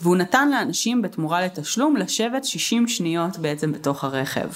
והוא 0.00 0.16
נתן 0.16 0.50
לאנשים 0.50 1.02
בתמורה 1.02 1.40
לתשלום 1.40 1.96
לשבת 1.96 2.44
60 2.44 2.88
שניות 2.88 3.38
בעצם 3.38 3.72
בתוך 3.72 4.04
הרכב. 4.04 4.48
Okay. 4.48 4.52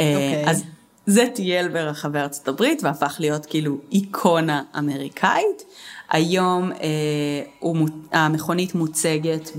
אה, 0.00 0.14
אוקיי. 0.14 0.50
אז 0.50 0.64
זה 1.06 1.26
טייל 1.34 1.68
ברחבי 1.68 2.18
ארצות 2.18 2.48
הברית 2.48 2.82
והפך 2.82 3.16
להיות 3.18 3.46
כאילו 3.46 3.78
איקונה 3.92 4.62
אמריקאית. 4.78 5.62
היום 6.10 6.72
אה, 6.72 6.78
הוא, 7.58 7.88
המכונית 8.12 8.74
מוצגת 8.74 9.50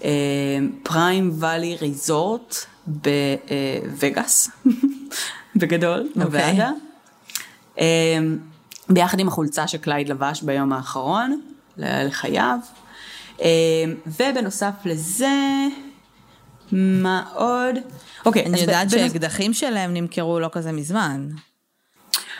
בפריים 0.00 1.30
ואלי 1.38 1.76
ריזורט 1.80 2.56
בווגאס, 2.86 4.50
בגדול, 5.56 6.08
בוועדה. 6.16 6.70
Okay. 6.70 7.80
אמ, 7.80 8.38
ביחד 8.88 9.20
עם 9.20 9.28
החולצה 9.28 9.68
שקלייד 9.68 10.08
לבש 10.08 10.42
ביום 10.42 10.72
האחרון 10.72 11.40
לחייו. 11.76 12.58
אמ, 13.40 13.46
ובנוסף 14.06 14.74
לזה, 14.84 15.66
מה 16.72 17.24
עוד? 17.34 17.76
אוקיי, 18.26 18.46
אני 18.46 18.60
יודעת 18.60 18.90
שהאקדחים 18.90 19.54
שלהם 19.54 19.94
נמכרו 19.94 20.40
לא 20.40 20.48
כזה 20.52 20.72
מזמן. 20.72 21.28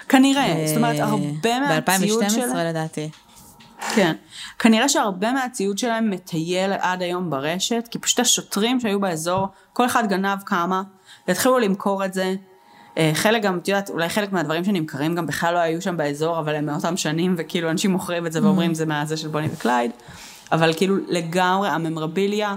כנראה, 0.09 0.63
זאת 0.67 0.77
אומרת, 0.77 1.01
הרבה 1.01 1.61
מהציוד 1.61 2.31
שלהם... 2.31 2.53
ב-2012 2.53 2.57
לדעתי. 2.59 3.11
כן. 3.95 4.15
כנראה 4.59 4.89
שהרבה 4.89 5.33
מהציוד 5.33 5.79
שלהם 5.79 6.11
מטייל 6.11 6.73
עד 6.73 7.03
היום 7.03 7.31
ברשת, 7.31 7.89
כי 7.91 7.99
פשוט 7.99 8.21
השוטרים 8.21 8.81
שהיו 8.81 9.01
באזור, 9.01 9.49
כל 9.73 9.87
אחד 9.87 10.09
גנב 10.09 10.39
כמה, 10.47 10.83
והתחילו 11.29 11.59
למכור 11.59 12.05
את 12.05 12.15
זה. 12.15 12.35
אה, 12.99 13.11
חלק 13.15 13.43
גם, 13.43 13.59
את 13.59 13.69
יודעת, 13.69 13.91
אולי 13.91 14.09
חלק 14.09 14.33
מהדברים 14.33 14.65
שנמכרים 14.65 15.15
גם 15.15 15.27
בכלל 15.27 15.55
לא 15.55 15.59
היו 15.59 15.83
שם 15.83 15.97
באזור, 15.97 16.39
אבל 16.39 16.55
הם 16.55 16.67
מאותם 16.67 16.97
שנים, 16.97 17.35
וכאילו 17.39 17.71
אנשים 17.71 17.91
מוכרים 17.91 18.27
את 18.27 18.33
זה 18.33 18.43
ואומרים 18.43 18.71
mm. 18.71 18.75
זה 18.75 18.87
מהזה 18.87 19.17
של 19.17 19.29
בוני 19.29 19.49
וקלייד. 19.53 19.91
אבל 20.53 20.73
כאילו 20.77 20.97
לגמרי 21.09 21.69
ה 21.69 21.76
memorabilia 21.76 22.57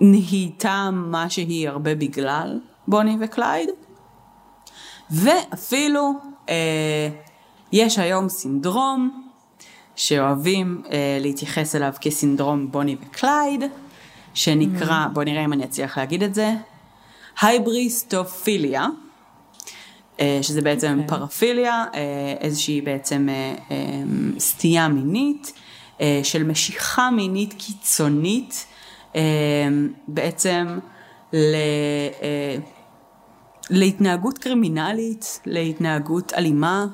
נהייתה 0.00 0.90
מה 0.92 1.30
שהיא 1.30 1.68
הרבה 1.68 1.94
בגלל 1.94 2.60
בוני 2.88 3.16
וקלייד. 3.20 3.68
ואפילו 5.10 6.12
אה, 6.48 7.08
יש 7.72 7.98
היום 7.98 8.28
סינדרום 8.28 9.26
שאוהבים 9.96 10.82
אה, 10.90 11.18
להתייחס 11.20 11.76
אליו 11.76 11.92
כסינדרום 12.00 12.72
בוני 12.72 12.96
וקלייד, 13.00 13.64
שנקרא, 14.34 15.06
mm. 15.06 15.08
בוא 15.08 15.24
נראה 15.24 15.44
אם 15.44 15.52
אני 15.52 15.64
אצליח 15.64 15.98
להגיד 15.98 16.22
את 16.22 16.34
זה, 16.34 16.54
hybristophilia, 17.40 18.86
שזה 20.42 20.60
בעצם 20.60 20.98
okay. 20.98 21.02
okay. 21.02 21.18
paraphilia, 21.18 21.84
אה, 21.94 22.34
איזושהי 22.40 22.80
בעצם 22.80 23.28
סטייה 24.38 24.88
מינית, 24.88 25.52
של 26.22 26.42
משיכה 26.42 27.10
מינית 27.10 27.54
קיצונית, 27.58 28.66
בעצם 30.08 30.78
ל... 31.32 31.56
להתנהגות 33.70 34.38
קרימינלית, 34.38 35.40
להתנהגות 35.46 36.32
אלימה, 36.36 36.86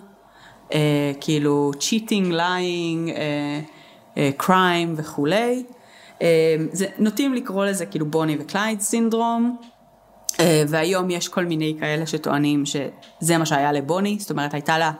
אה, 0.72 1.12
כאילו 1.20 1.70
cheating, 1.78 2.32
lying, 2.32 3.12
קריים 4.36 4.94
וכולי. 4.96 5.64
אה, 6.22 6.56
זה, 6.72 6.86
נוטים 6.98 7.34
לקרוא 7.34 7.64
לזה 7.64 7.86
כאילו 7.86 8.06
בוני 8.06 8.36
וקלייד 8.40 8.80
סינדרום, 8.80 9.56
אה, 9.62 9.68
והיום 10.68 11.10
יש 11.10 11.28
כל 11.28 11.44
מיני 11.44 11.76
כאלה 11.80 12.06
שטוענים 12.06 12.66
שזה 12.66 13.38
מה 13.38 13.46
שהיה 13.46 13.72
לבוני, 13.72 14.16
זאת 14.20 14.30
אומרת 14.30 14.54
הייתה 14.54 14.78
לה 14.78 14.92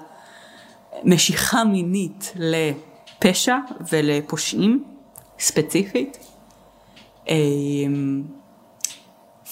משיכה 1.05 1.65
מינית 1.65 2.33
לפשע 2.37 3.57
ולפושעים 3.93 4.85
ספציפית. 5.39 6.19
אה, 7.29 7.35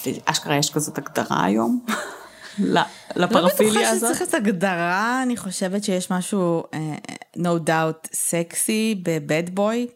ואשכרה 0.05 0.55
יש 0.55 0.69
כזאת 0.69 0.97
הגדרה 0.97 1.43
היום. 1.45 1.79
לפרפיליה 3.15 3.89
הזאת? 3.89 4.03
לא 4.03 4.09
בטוחה 4.09 4.15
שצריך 4.15 4.21
את 4.21 4.33
הגדרה, 4.33 5.23
אני 5.23 5.37
חושבת 5.37 5.83
שיש 5.83 6.11
משהו, 6.11 6.63
uh, 6.63 7.11
no 7.37 7.67
doubt, 7.67 8.07
סקסי 8.13 9.01
בבד 9.03 9.43
בוי. 9.49 9.87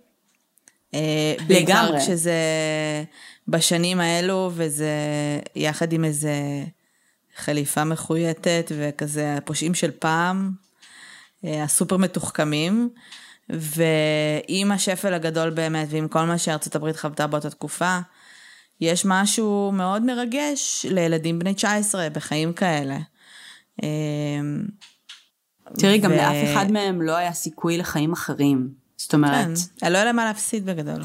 Uh, 0.92 0.98
בעיקר 1.48 2.00
כשזה 2.00 2.34
בשנים 3.48 4.00
האלו, 4.00 4.52
וזה 4.54 4.90
יחד 5.56 5.94
עם 5.94 6.06
איזה 6.06 6.64
חליפה 7.36 7.84
מחויטת, 7.84 8.72
וכזה 8.78 9.36
הפושעים 9.36 9.74
של 9.74 9.92
פעם, 9.92 10.52
uh, 11.44 11.48
הסופר 11.48 11.98
מתוחכמים. 11.98 12.90
ועם 13.50 14.72
השפל 14.72 15.14
הגדול 15.14 15.50
באמת, 15.50 15.88
ועם 15.92 16.08
כל 16.08 16.24
מה 16.24 16.38
שארצות 16.38 16.76
הברית 16.76 16.96
חוותה 16.96 17.28
באותה 17.28 17.50
תקופה, 17.50 18.00
יש 18.82 19.06
משהו 19.06 19.72
מאוד 19.74 20.02
מרגש 20.02 20.86
לילדים 20.90 21.40
בני 21.40 21.54
19 21.54 22.10
בחיים 22.10 22.54
כאלה. 22.54 22.98
אמ, 23.84 24.66
תראי, 25.80 25.98
גם 25.98 26.12
לאף 26.12 26.36
אחד 26.54 26.72
מהם 26.72 27.02
לא 27.02 27.16
היה 27.16 27.34
סיכוי 27.34 27.78
לחיים 27.78 28.14
אחרים. 28.14 28.85
זאת 29.06 29.14
אומרת... 29.14 29.58
כן, 29.78 29.92
לא 29.92 29.98
היה 29.98 30.14
מה 30.14 30.26
להפסיד 30.26 30.66
בגדול. 30.66 31.02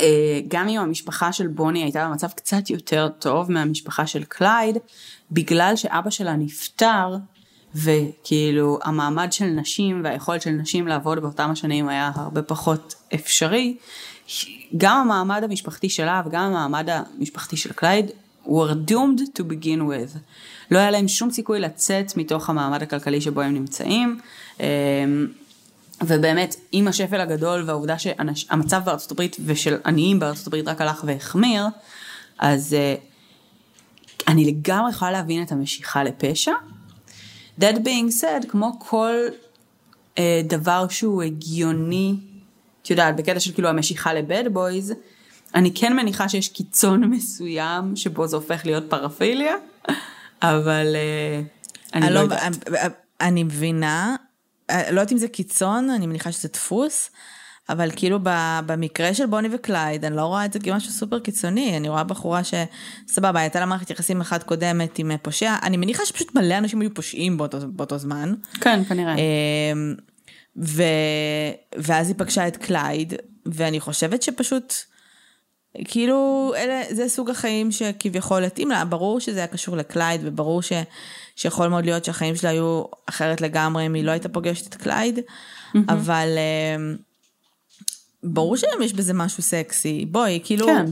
אה, 0.00 0.40
גם 0.48 0.68
אם 0.68 0.80
המשפחה 0.80 1.32
של 1.32 1.46
בוני 1.46 1.82
הייתה 1.82 2.08
במצב 2.08 2.28
קצת 2.28 2.70
יותר 2.70 3.08
טוב 3.18 3.52
מהמשפחה 3.52 4.06
של 4.06 4.24
קלייד, 4.24 4.78
בגלל 5.30 5.76
שאבא 5.76 6.10
שלה 6.10 6.36
נפטר, 6.36 7.16
וכאילו 7.74 8.78
המעמד 8.82 9.32
של 9.32 9.46
נשים 9.46 10.00
והיכולת 10.04 10.42
של 10.42 10.50
נשים 10.50 10.88
לעבוד 10.88 11.18
באותם 11.18 11.50
השנים 11.50 11.88
היה 11.88 12.10
הרבה 12.14 12.42
פחות 12.42 12.94
אפשרי, 13.14 13.76
גם 14.76 15.00
המעמד 15.00 15.44
המשפחתי 15.44 15.88
שלה 15.88 16.22
וגם 16.26 16.42
המעמד 16.42 16.88
המשפחתי 16.88 17.56
של 17.56 17.72
קלייד 17.72 18.10
were 18.46 18.90
doomed 18.90 19.38
to 19.38 19.42
begin 19.42 19.80
with. 19.80 20.18
לא 20.70 20.78
היה 20.78 20.90
להם 20.90 21.08
שום 21.08 21.30
סיכוי 21.30 21.60
לצאת 21.60 22.16
מתוך 22.16 22.50
המעמד 22.50 22.82
הכלכלי 22.82 23.20
שבו 23.20 23.40
הם 23.40 23.54
נמצאים. 23.54 24.20
אמ, 26.02 26.06
ובאמת, 26.08 26.56
עם 26.72 26.88
השפל 26.88 27.20
הגדול 27.20 27.62
והעובדה 27.66 27.98
שהמצב 27.98 28.82
בארצות 28.84 29.10
הברית 29.10 29.36
ושל 29.44 29.76
עניים 29.86 30.18
בארצות 30.18 30.46
הברית 30.46 30.68
רק 30.68 30.80
הלך 30.80 31.04
והחמיר, 31.06 31.64
אז 32.38 32.74
אה, 32.74 32.94
אני 34.28 34.44
לגמרי 34.44 34.90
יכולה 34.90 35.10
להבין 35.10 35.42
את 35.42 35.52
המשיכה 35.52 36.04
לפשע. 36.04 36.52
That 37.60 37.74
being 37.74 38.22
said, 38.22 38.48
כמו 38.48 38.72
כל 38.78 39.14
uh, 40.14 40.18
דבר 40.44 40.88
שהוא 40.88 41.22
הגיוני 41.22 42.14
את 42.86 42.90
יודעת, 42.90 43.16
בקטע 43.16 43.40
של 43.40 43.52
כאילו 43.52 43.68
המשיכה 43.68 44.14
לבד 44.14 44.44
בויז, 44.52 44.94
אני 45.54 45.74
כן 45.74 45.96
מניחה 45.96 46.28
שיש 46.28 46.48
קיצון 46.48 47.04
מסוים 47.14 47.96
שבו 47.96 48.26
זה 48.26 48.36
הופך 48.36 48.66
להיות 48.66 48.84
paraphilia, 48.88 49.54
אבל 50.42 50.86
uh, 50.94 51.94
אני 51.94 52.14
לא 52.14 52.20
יודעת. 52.20 52.52
אני 53.20 53.42
מבינה, 53.42 54.16
לא 54.70 55.00
יודעת 55.00 55.12
אם 55.12 55.18
זה 55.18 55.28
קיצון, 55.28 55.90
אני 55.90 56.06
מניחה 56.06 56.32
שזה 56.32 56.48
דפוס, 56.52 57.10
אבל 57.68 57.90
כאילו 57.96 58.18
במקרה 58.66 59.14
של 59.14 59.26
בוני 59.26 59.48
וקלייד, 59.52 60.04
אני 60.04 60.16
לא 60.16 60.22
רואה 60.22 60.44
את 60.44 60.52
זה 60.52 60.58
כמשהו 60.58 60.92
סופר 60.92 61.18
קיצוני, 61.18 61.76
אני 61.76 61.88
רואה 61.88 62.04
בחורה 62.04 62.40
שסבבה, 62.44 63.40
הייתה 63.40 63.60
לה 63.60 63.66
מערכת 63.66 63.90
יחסים 63.90 64.20
אחת 64.20 64.42
קודמת 64.42 64.98
עם 64.98 65.10
פושע, 65.22 65.54
אני 65.62 65.76
מניחה 65.76 66.06
שפשוט 66.06 66.34
מלא 66.34 66.58
אנשים 66.58 66.80
היו 66.80 66.94
פושעים 66.94 67.36
באותו, 67.36 67.58
באותו 67.68 67.98
זמן. 67.98 68.34
כן, 68.60 68.84
כנראה. 68.84 69.14
אמ, 69.14 69.94
ו... 70.56 70.82
ואז 71.76 72.08
היא 72.08 72.16
פגשה 72.18 72.48
את 72.48 72.56
קלייד, 72.56 73.14
ואני 73.46 73.80
חושבת 73.80 74.22
שפשוט, 74.22 74.74
כאילו, 75.84 76.52
אלה, 76.56 76.82
זה 76.90 77.08
סוג 77.08 77.30
החיים 77.30 77.72
שכביכול 77.72 78.44
התאימו 78.44 78.70
לה, 78.70 78.84
ברור 78.84 79.20
שזה 79.20 79.38
היה 79.38 79.46
קשור 79.46 79.76
לקלייד, 79.76 80.20
וברור 80.24 80.62
ש... 80.62 80.72
שיכול 81.36 81.68
מאוד 81.68 81.84
להיות 81.84 82.04
שהחיים 82.04 82.36
שלה 82.36 82.50
היו 82.50 82.84
אחרת 83.08 83.40
לגמרי 83.40 83.86
אם 83.86 83.94
היא 83.94 84.04
לא 84.04 84.10
הייתה 84.10 84.28
פוגשת 84.28 84.66
את 84.66 84.74
קלייד, 84.74 85.18
mm-hmm. 85.18 85.78
אבל 85.88 86.28
uh, 86.36 87.02
ברור 88.22 88.56
שהיום 88.56 88.82
יש 88.82 88.92
בזה 88.92 89.14
משהו 89.14 89.42
סקסי, 89.42 90.06
בואי, 90.10 90.40
כאילו... 90.44 90.66
כן. 90.66 90.86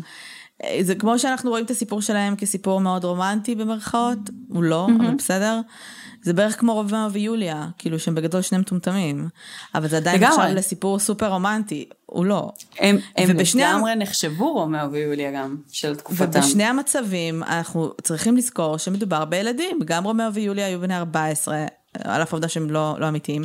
זה 0.80 0.94
כמו 0.94 1.18
שאנחנו 1.18 1.50
רואים 1.50 1.64
את 1.64 1.70
הסיפור 1.70 2.02
שלהם 2.02 2.36
כסיפור 2.36 2.80
מאוד 2.80 3.04
רומנטי 3.04 3.54
במרכאות, 3.54 4.18
הוא 4.48 4.62
לא, 4.62 4.86
mm-hmm. 4.88 5.06
אבל 5.06 5.14
בסדר. 5.14 5.60
זה 6.22 6.32
בערך 6.32 6.60
כמו 6.60 6.74
רומאו 6.74 7.12
ויוליה, 7.12 7.68
כאילו 7.78 7.98
שהם 7.98 8.14
בגדול 8.14 8.42
שני 8.42 8.58
מטומטמים, 8.58 9.28
אבל 9.74 9.88
זה 9.88 9.96
עדיין 9.96 10.24
נחשב 10.24 10.40
לסיפור 10.40 10.98
סופר 10.98 11.32
רומנטי, 11.32 11.88
הוא 12.14 12.24
לא. 12.24 12.52
הם, 12.78 12.98
הם 13.16 13.36
לגמרי 13.54 13.90
המ... 13.90 13.98
נחשבו 13.98 14.52
רומאו 14.52 14.92
ויוליה 14.92 15.30
גם, 15.32 15.56
של 15.72 15.96
תקופתם. 15.96 16.24
ובשני 16.24 16.64
המצבים 16.64 17.42
אנחנו 17.42 17.92
צריכים 18.02 18.36
לזכור 18.36 18.78
שמדובר 18.78 19.24
בילדים, 19.24 19.78
גם 19.84 20.04
רומאו 20.04 20.34
ויוליה 20.34 20.66
היו 20.66 20.80
בני 20.80 20.96
14, 20.96 21.66
על 22.04 22.22
אף 22.22 22.32
העובדה 22.32 22.48
שהם 22.48 22.70
לא, 22.70 22.96
לא 22.98 23.08
אמיתיים. 23.08 23.42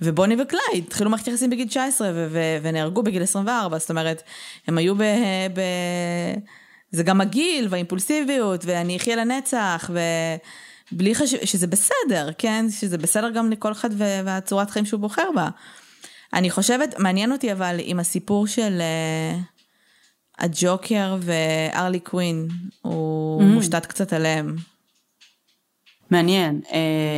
ובוני 0.00 0.34
וקלייד 0.42 0.84
התחילו 0.86 1.10
מערכת 1.10 1.28
יחסים 1.28 1.50
בגיל 1.50 1.68
19 1.68 2.10
ו- 2.14 2.26
ו- 2.30 2.58
ונהרגו 2.62 3.02
בגיל 3.02 3.22
24, 3.22 3.78
זאת 3.78 3.90
אומרת, 3.90 4.22
הם 4.68 4.78
היו 4.78 4.94
ב... 4.94 5.02
ב- 5.54 6.38
זה 6.90 7.02
גם 7.02 7.20
הגיל 7.20 7.66
והאימפולסיביות, 7.70 8.64
ואני 8.64 8.96
אחיה 8.96 9.16
לנצח, 9.16 9.90
ו... 9.94 10.00
בלי 10.92 11.14
חשיב, 11.14 11.44
שזה 11.44 11.66
בסדר, 11.66 12.28
כן? 12.38 12.66
שזה 12.70 12.98
בסדר 12.98 13.30
גם 13.30 13.50
לכל 13.50 13.72
אחד 13.72 13.90
והצורת 13.98 14.70
חיים 14.70 14.86
שהוא 14.86 15.00
בוחר 15.00 15.28
בה. 15.34 15.48
אני 16.34 16.50
חושבת, 16.50 16.94
מעניין 16.98 17.32
אותי 17.32 17.52
אבל 17.52 17.76
עם 17.78 18.00
הסיפור 18.00 18.46
של 18.46 18.80
uh, 18.80 19.40
הג'וקר 20.38 21.16
וארלי 21.20 22.00
קווין, 22.00 22.48
הוא 22.82 23.40
mm. 23.40 23.44
מושתת 23.44 23.86
קצת 23.86 24.12
עליהם. 24.12 24.56
מעניין, 26.10 26.60
uh, 26.64 26.72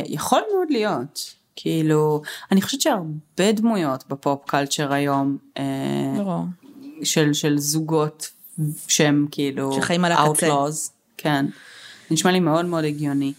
יכול 0.05 0.41
מאוד 0.53 0.67
להיות. 0.69 1.33
כאילו, 1.55 2.21
אני 2.51 2.61
חושבת 2.61 2.81
שהרבה 2.81 3.51
דמויות 3.51 4.03
בפופ 4.09 4.43
קלצ'ר 4.45 4.93
היום, 4.93 5.37
uh, 5.57 5.61
של, 7.03 7.33
של 7.33 7.57
זוגות 7.57 8.29
שהם 8.87 9.27
כאילו, 9.31 9.73
שחיים 9.73 10.05
על 10.05 10.11
הקצה, 10.11 10.47
outlaws, 10.47 10.89
כן, 11.17 11.45
נשמע 12.11 12.31
לי 12.31 12.39
מאוד 12.39 12.65
מאוד 12.65 12.83
הגיוני. 12.83 13.33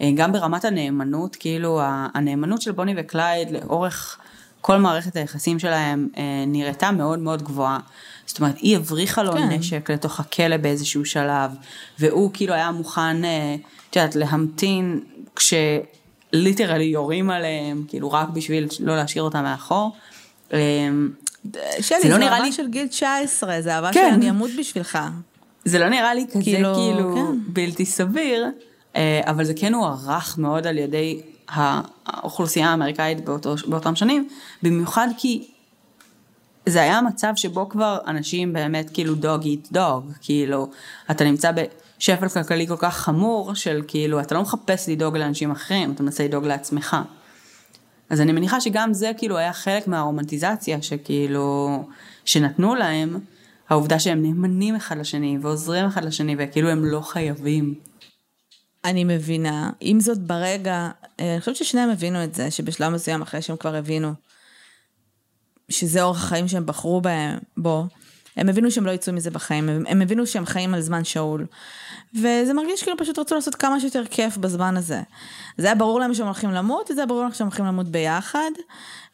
אה, 0.00 0.10
גם 0.14 0.32
ברמת 0.32 0.64
הנאמנות, 0.64 1.36
כאילו 1.36 1.80
הנאמנות 2.14 2.62
של 2.62 2.72
בוני 2.72 2.94
וקלייד 2.96 3.50
לאורך 3.50 4.18
כל 4.60 4.76
מערכת 4.76 5.16
היחסים 5.16 5.58
שלהם 5.58 6.08
אה, 6.16 6.22
נראתה 6.46 6.90
מאוד 6.90 7.18
מאוד 7.18 7.42
גבוהה. 7.42 7.78
זאת 8.26 8.40
אומרת, 8.40 8.58
היא 8.58 8.76
הבריחה 8.76 9.22
לו 9.22 9.32
כן. 9.32 9.48
נשק 9.48 9.90
לתוך 9.90 10.20
הכלא 10.20 10.56
באיזשהו 10.56 11.04
שלב, 11.04 11.50
והוא 11.98 12.30
כאילו 12.32 12.54
היה 12.54 12.70
מוכן, 12.70 13.24
אה, 13.24 13.56
את 13.90 13.96
יודעת, 13.96 14.16
להמתין 14.16 15.00
כש 15.36 15.82
literally 15.82 16.84
יורים 16.84 17.30
עליהם, 17.30 17.84
כאילו 17.88 18.12
רק 18.12 18.28
בשביל 18.28 18.68
לא 18.80 18.96
להשאיר 18.96 19.22
אותם 19.22 19.42
מאחור. 19.42 19.92
שלי, 21.80 22.00
זה 22.02 22.08
לא 22.08 22.16
נראה 22.16 22.40
לי... 22.40 22.52
של 22.52 22.68
גיל 22.68 22.86
19, 22.86 23.60
זה 23.60 23.74
אהבה 23.74 23.92
כן. 23.92 24.10
שאני 24.14 24.30
אמות 24.30 24.50
בשבילך. 24.58 24.98
זה 25.64 25.78
לא 25.78 25.88
נראה 25.88 26.14
לי 26.14 26.26
כזה 26.30 26.42
כאילו, 26.42 26.74
כאילו 26.74 27.14
כן. 27.14 27.38
בלתי 27.46 27.84
סביר, 27.86 28.46
אה, 28.96 29.20
אבל 29.24 29.44
זה 29.44 29.52
כן 29.56 29.74
הוערך 29.74 30.38
מאוד 30.38 30.66
על 30.66 30.78
ידי 30.78 31.20
האוכלוסייה 31.52 32.70
האמריקאית 32.70 33.24
באותו, 33.24 33.54
באותם 33.66 33.96
שנים, 33.96 34.28
במיוחד 34.62 35.08
כי 35.18 35.48
זה 36.66 36.82
היה 36.82 37.02
מצב 37.02 37.32
שבו 37.36 37.68
כבר 37.68 37.98
אנשים 38.06 38.52
באמת 38.52 38.90
כאילו 38.94 39.14
דוג 39.14 39.42
איט 39.42 39.68
דוג, 39.72 40.12
כאילו 40.20 40.70
אתה 41.10 41.24
נמצא 41.24 41.50
בשפל 41.52 42.28
כלכלי 42.28 42.66
כל 42.66 42.76
כך 42.78 42.96
חמור 42.96 43.54
של 43.54 43.82
כאילו 43.88 44.20
אתה 44.20 44.34
לא 44.34 44.42
מחפש 44.42 44.88
לדאוג 44.88 45.16
לאנשים 45.16 45.50
אחרים, 45.50 45.92
אתה 45.92 46.02
מנסה 46.02 46.24
לדאוג 46.24 46.44
לעצמך. 46.44 46.96
אז 48.10 48.20
אני 48.20 48.32
מניחה 48.32 48.60
שגם 48.60 48.94
זה 48.94 49.12
כאילו 49.16 49.38
היה 49.38 49.52
חלק 49.52 49.88
מהרומנטיזציה 49.88 50.82
שכאילו, 50.82 51.78
שנתנו 52.24 52.74
להם, 52.74 53.20
העובדה 53.68 53.98
שהם 53.98 54.22
נאמנים 54.22 54.76
אחד 54.76 54.98
לשני 54.98 55.38
ועוזרים 55.40 55.86
אחד 55.86 56.04
לשני 56.04 56.36
וכאילו 56.38 56.68
הם 56.68 56.84
לא 56.84 57.00
חייבים. 57.00 57.74
אני 58.84 59.04
מבינה. 59.04 59.70
עם 59.80 60.00
זאת, 60.00 60.18
ברגע, 60.18 60.90
אה, 61.20 61.32
אני 61.32 61.40
חושבת 61.40 61.56
ששניהם 61.56 61.90
הבינו 61.90 62.24
את 62.24 62.34
זה, 62.34 62.50
שבשלב 62.50 62.92
מסוים 62.92 63.22
אחרי 63.22 63.42
שהם 63.42 63.56
כבר 63.56 63.74
הבינו 63.74 64.12
שזה 65.68 66.02
אורח 66.02 66.24
החיים 66.24 66.48
שהם 66.48 66.66
בחרו 66.66 67.00
בהם, 67.00 67.38
בו, 67.56 67.86
הם 68.36 68.48
הבינו 68.48 68.70
שהם 68.70 68.86
לא 68.86 68.90
יצאו 68.90 69.12
מזה 69.12 69.30
בחיים, 69.30 69.68
הם, 69.68 69.84
הם 69.88 70.02
הבינו 70.02 70.26
שהם 70.26 70.46
חיים 70.46 70.74
על 70.74 70.80
זמן 70.80 71.04
שאול. 71.04 71.46
וזה 72.14 72.54
מרגיש 72.54 72.82
כאילו 72.82 72.96
פשוט 72.96 73.18
רצו 73.18 73.34
לעשות 73.34 73.54
כמה 73.54 73.80
שיותר 73.80 74.02
כיף 74.10 74.36
בזמן 74.36 74.76
הזה. 74.76 75.02
זה 75.58 75.66
היה 75.66 75.74
ברור 75.74 76.00
להם 76.00 76.14
שהם 76.14 76.26
הולכים 76.26 76.50
למות, 76.50 76.90
וזה 76.90 77.00
היה 77.00 77.06
ברור 77.06 77.22
להם 77.22 77.32
שהם 77.32 77.46
הולכים 77.46 77.64
למות 77.64 77.88
ביחד. 77.88 78.50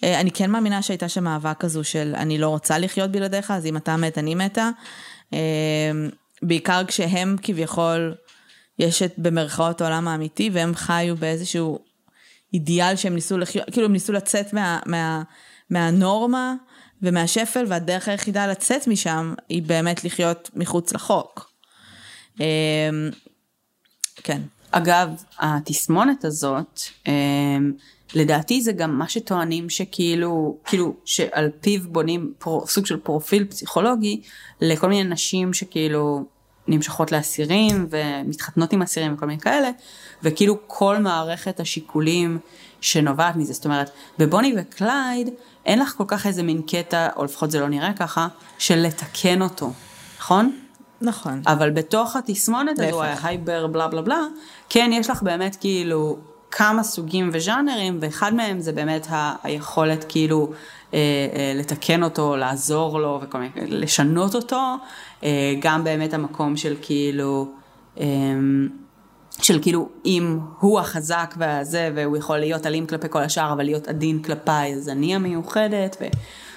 אה, 0.05 0.21
אני 0.21 0.31
כן 0.31 0.51
מאמינה 0.51 0.83
שהייתה 0.83 1.09
שם 1.09 1.29
אהבה 1.29 1.55
כזו 1.55 1.85
של 1.85 2.15
אני 2.17 2.39
לא 2.39 2.49
רוצה 2.49 2.79
לחיות 2.79 3.11
בלעדיך, 3.11 3.51
אז 3.51 3.67
אם 3.67 3.77
אתה 3.77 3.97
מת, 3.97 4.19
אני 4.19 4.35
מתה. 4.35 4.71
אה, 5.33 5.39
בעיקר 6.43 6.83
כשהם 6.87 7.37
כביכול, 7.43 8.15
יש 8.79 9.03
את 9.03 9.15
במרכאות 9.19 9.81
העולם 9.81 10.09
האמיתי, 10.09 10.51
והם 10.53 10.75
חיו 10.75 11.17
באיזשהו 11.17 11.79
אידיאל 12.55 12.97
שהם 12.97 13.15
ניסו 13.15 13.39
לחיות, 13.39 13.71
כאילו 13.73 13.87
הם 13.87 13.93
ניסו 13.93 14.13
לצאת 14.13 14.53
מה, 14.53 14.79
מה, 14.87 15.23
מהנורמה 15.71 16.55
ומהשפל, 17.03 17.65
והדרך 17.69 18.09
היחידה 18.09 18.47
לצאת 18.47 18.89
משם 18.89 19.35
היא 19.49 19.63
באמת 19.63 20.05
לחיות 20.05 20.51
מחוץ 20.55 20.93
לחוק. 20.93 21.51
אה, 22.41 22.91
כן. 24.17 24.43
אגב, 24.71 25.09
התסמונת 25.39 26.25
הזאת, 26.25 26.81
לדעתי 28.15 28.61
זה 28.61 28.73
גם 28.73 28.99
מה 28.99 29.09
שטוענים 29.09 29.71
שכאילו, 29.71 30.59
כאילו, 30.65 30.97
שעל 31.05 31.51
פיו 31.61 31.81
בונים 31.89 32.33
פרו, 32.39 32.67
סוג 32.67 32.87
של 32.87 32.97
פרופיל 32.97 33.45
פסיכולוגי 33.45 34.21
לכל 34.61 34.89
מיני 34.89 35.11
נשים 35.11 35.53
שכאילו 35.53 36.25
נמשכות 36.69 37.13
לאסירים 37.13 37.87
ומתחתנות 37.91 38.73
עם 38.73 38.83
אסירים 38.83 39.15
וכל 39.15 39.27
מיני 39.27 39.41
כאלה, 39.41 39.71
וכאילו 40.23 40.57
כל 40.67 40.99
מערכת 40.99 41.61
השיקולים 41.61 42.39
שנובעת 42.81 43.37
מזה, 43.37 43.53
זאת 43.53 43.65
אומרת, 43.65 43.91
בבוני 44.19 44.55
וקלייד 44.59 45.31
אין 45.67 45.79
לך 45.79 45.95
כל 45.97 46.05
כך 46.07 46.27
איזה 46.27 46.43
מין 46.43 46.63
קטע, 46.63 47.09
או 47.17 47.25
לפחות 47.25 47.51
זה 47.51 47.61
לא 47.61 47.69
נראה 47.69 47.93
ככה, 47.93 48.29
של 48.59 48.79
לתקן 48.79 49.43
אותו, 49.43 49.73
נכון? 50.19 50.53
נכון. 51.01 51.43
אבל 51.47 51.71
בתוך 51.71 52.17
התסמונת 52.17 52.79
הזו, 52.79 53.03
ההייבר 53.03 53.67
בלה 53.67 53.89
בלה 53.89 54.03
בלה, 54.03 54.21
כן 54.69 54.91
יש 54.93 55.11
לך 55.11 55.23
באמת 55.23 55.57
כאילו 55.61 56.17
כמה 56.51 56.83
סוגים 56.83 57.31
וז'אנרים, 57.33 57.99
ואחד 58.01 58.35
מהם 58.35 58.61
זה 58.61 58.73
באמת 58.73 59.07
ה- 59.11 59.35
היכולת 59.43 60.05
כאילו 60.09 60.53
לתקן 61.55 62.03
אותו, 62.03 62.37
לעזור 62.37 63.01
לו 63.01 63.21
וכל 63.23 63.39
מיני, 63.39 63.53
לשנות 63.67 64.35
אותו, 64.35 64.75
אה, 65.25 65.55
גם 65.61 65.85
באמת 65.85 66.15
המקום 66.15 66.57
של 66.57 66.77
כאילו, 66.83 67.49
אה, 68.01 68.07
של 69.43 69.63
כאילו 69.63 69.89
אם 70.05 70.39
הוא 70.61 70.81
החזק 70.81 71.35
והזה 71.39 71.91
והוא 71.95 72.17
יכול 72.17 72.39
להיות 72.39 72.67
אלים 72.67 72.87
כלפי 72.87 73.07
כל 73.11 73.23
השאר 73.23 73.53
אבל 73.53 73.65
להיות 73.65 73.89
עדין 73.89 74.23
כלפיי 74.23 74.75
אז 74.75 74.89
אני 74.89 75.15
המיוחדת. 75.15 75.97
ו... 76.01 76.05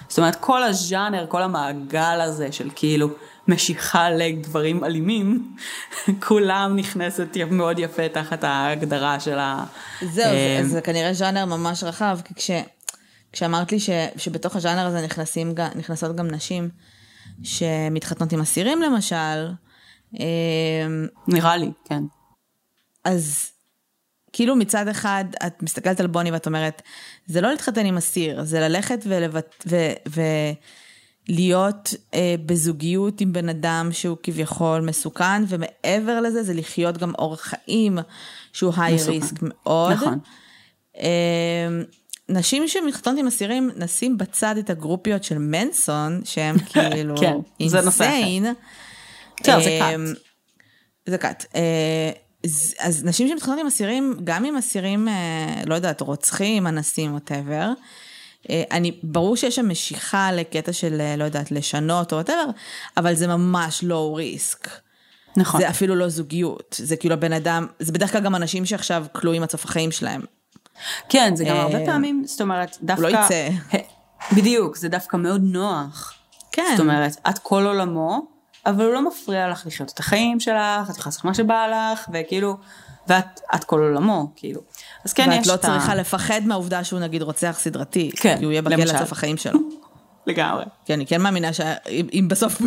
זאת 0.10 0.18
אומרת 0.18 0.36
כל 0.36 0.64
הז'אנר, 0.64 1.26
כל 1.30 1.42
המעגל 1.42 2.22
הזה 2.22 2.52
של 2.52 2.70
כאילו 2.76 3.10
משיכה 3.48 4.10
לגברים 4.10 4.84
אלימים, 4.84 5.56
כולם 6.28 6.76
נכנסת 6.76 7.28
מאוד 7.52 7.80
יפה 7.80 8.10
תחת 8.10 8.44
ההגדרה 8.44 9.20
של 9.20 9.40
ה... 9.40 9.64
זהו, 10.02 10.10
זה, 10.12 10.24
אה, 10.24 10.60
זה 10.64 10.82
כנראה 10.82 11.14
ז'אנר 11.14 11.46
ממש 11.46 11.84
רחב, 11.84 12.20
כי 12.26 12.34
כש, 12.36 12.52
כשאמרת 13.32 13.72
לי 13.72 13.80
ש, 13.80 13.90
שבתוך 14.18 14.56
הז'אנר 14.56 14.86
הזה 14.86 15.02
נכנסים, 15.02 15.54
נכנסות 15.76 16.16
גם 16.16 16.28
נשים 16.28 16.70
שמתחתנות 17.44 18.32
עם 18.32 18.42
אסירים 18.42 18.82
למשל, 18.82 19.48
אה, 20.20 20.88
נראה 21.28 21.58
לי, 21.58 21.72
כן. 21.86 22.04
אז 23.06 23.52
כאילו 24.34 24.56
מצד 24.56 24.88
אחד 24.88 25.26
את 25.48 25.64
מסתכלת 25.64 26.00
על 26.00 26.08
בוני 26.08 26.32
ואת 26.32 26.48
אומרת, 26.48 26.82
זה 27.26 27.42
לא 27.42 27.50
להתחתן 27.50 27.86
עם 27.86 27.98
אסיר, 27.98 28.44
זה 28.44 28.60
ללכת 28.60 29.00
ולבט... 29.06 29.64
ו... 29.68 29.76
ו... 30.10 30.22
להיות 31.30 31.94
אה, 32.14 32.36
בזוגיות 32.46 33.22
עם 33.22 33.34
בן 33.34 33.50
אדם 33.50 33.90
שהוא 33.92 34.18
כביכול 34.24 34.82
מסוכן, 34.82 35.44
ומעבר 35.48 36.22
לזה 36.22 36.44
זה 36.44 36.54
לחיות 36.54 36.98
גם 36.98 37.12
אורח 37.20 37.42
חיים 37.42 38.00
שהוא 38.54 38.74
היי 38.78 38.98
ריסק 39.08 39.36
מאוד. 39.42 39.92
נכון. 39.92 40.20
אה, 40.98 41.68
נשים 42.30 42.68
שמתחתנות 42.68 43.18
עם 43.20 43.28
אסירים, 43.28 43.72
נשים 43.76 44.18
בצד 44.18 44.58
את 44.58 44.70
הגרופיות 44.70 45.24
של 45.24 45.38
מנסון, 45.38 46.22
שהם 46.24 46.60
כאילו 46.70 47.18
כן, 47.18 47.34
אינסיין. 47.60 48.46
טוב, 49.44 49.64
זה 49.64 49.80
קאט. 49.80 50.00
זה 51.06 51.18
קאט. 51.18 51.46
אה, 51.56 52.12
אז 52.80 53.04
נשים 53.06 53.28
שמתחתנות 53.28 53.60
עם 53.60 53.68
אסירים, 53.68 54.18
גם 54.24 54.46
עם 54.46 54.58
אסירים, 54.58 55.08
אה, 55.08 55.62
לא 55.66 55.76
יודעת, 55.76 56.02
רוצחים, 56.02 56.68
אנסים, 56.68 57.14
whatever, 57.14 57.72
אה, 58.50 58.64
אני, 58.72 59.00
ברור 59.04 59.38
שיש 59.38 59.56
שם 59.56 59.70
משיכה 59.70 60.32
לקטע 60.32 60.74
של, 60.74 61.02
אה, 61.02 61.16
לא 61.16 61.24
יודעת, 61.24 61.52
לשנות 61.52 62.12
או 62.12 62.18
whatever, 62.18 62.46
אבל 62.98 63.16
זה 63.16 63.28
ממש 63.28 63.84
low 63.84 64.14
risk. 64.14 64.70
נכון. 65.38 65.62
זה 65.62 65.70
אפילו 65.70 65.96
לא 65.96 66.10
זוגיות, 66.10 66.76
זה 66.80 66.96
כאילו 66.96 67.14
הבן 67.14 67.34
אדם, 67.34 67.68
זה 67.80 67.92
בדרך 67.92 68.12
כלל 68.12 68.22
גם 68.22 68.36
אנשים 68.36 68.66
שעכשיו 68.66 69.06
כלואים 69.12 69.44
עד 69.44 69.52
סוף 69.52 69.66
החיים 69.66 69.92
שלהם. 69.92 70.22
כן, 71.10 71.36
זה 71.36 71.44
גם 71.44 71.58
הרבה 71.58 71.78
פעמים, 71.86 72.24
זאת 72.26 72.42
אומרת, 72.42 72.78
דווקא... 72.82 73.06
הוא 73.06 73.12
לא 73.12 73.26
יצא. 73.26 73.50
בדיוק, 74.36 74.76
זה 74.76 74.90
דווקא 74.90 75.18
מאוד 75.18 75.42
נוח. 75.44 76.14
כן. 76.52 76.64
זאת 76.72 76.80
אומרת, 76.80 77.16
את 77.30 77.40
כל 77.40 77.66
עולמו, 77.66 78.28
אבל 78.66 78.86
הוא 78.86 78.94
לא 78.94 79.08
מפריע 79.08 79.50
לך 79.50 79.68
לחיות 79.68 79.92
את 79.92 80.00
החיים 80.00 80.40
שלך, 80.40 80.90
את 80.90 80.98
יכולה 80.98 81.06
לעשות 81.06 81.26
מה 81.26 81.34
שבא 81.34 81.68
לך, 81.68 82.10
וכאילו, 82.14 82.58
ואת 83.08 83.64
כל 83.66 83.80
עולמו, 83.80 84.32
כאילו. 84.36 84.62
אז 85.06 85.14
כן 85.14 85.30
יש 85.32 85.48
לא 85.48 85.54
את 85.54 85.66
ה... 85.66 85.68
ואת 85.68 85.76
לא 85.76 85.80
צריכה 85.80 85.96
לפחד 85.96 86.42
מהעובדה 86.46 86.84
שהוא 86.84 87.00
נגיד 87.00 87.22
רוצח 87.22 87.56
סדרתי, 87.60 88.12
כן, 88.16 88.38
כי 88.38 88.44
הוא 88.44 88.52
יהיה 88.52 88.62
בכלא 88.62 88.84
עד 88.84 89.00
סוף 89.00 89.12
החיים 89.12 89.38
שלו. 89.38 89.60
לגמרי. 90.28 90.64
כן, 90.86 90.94
אני 90.94 91.06
כן 91.06 91.22
מאמינה 91.22 91.54
שאם 91.54 92.26
בסוף, 92.30 92.62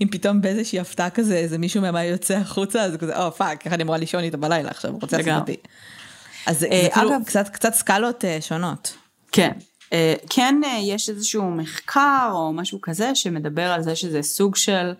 אם 0.00 0.08
פתאום 0.10 0.40
באיזושהי 0.40 0.80
הפתעה 0.80 1.10
כזה, 1.10 1.36
איזה 1.36 1.58
מישהו 1.58 1.82
מהם 1.82 1.96
יוצא 1.96 2.36
החוצה, 2.36 2.82
אז 2.82 2.96
כזה, 2.96 3.22
oh 3.22 3.32
fuck, 3.32 3.64
איך 3.64 3.74
אני 3.74 3.82
אמורה 3.82 3.98
לישון 3.98 4.24
איתו 4.24 4.38
בלילה 4.38 4.70
עכשיו, 4.70 4.90
הוא 4.90 5.00
רוצח 5.02 5.18
סדרתי. 5.22 5.56
אז 6.46 6.58
זה 6.58 6.66
אה, 6.66 6.88
כאילו 6.94 7.10
קצת 7.52 7.74
scales 7.74 8.24
אה, 8.24 8.38
שונות. 8.40 8.96
כן. 9.32 9.50
אה, 9.92 10.14
כן 10.30 10.60
יש 10.80 11.08
איזשהו 11.08 11.50
מחקר 11.50 12.30
או 12.32 12.52
משהו 12.52 12.80
כזה 12.80 13.14
שמדבר 13.14 13.66
על 13.66 13.82
זה 13.82 13.96
שזה 13.96 14.22
סוג 14.22 14.56
של, 14.56 14.92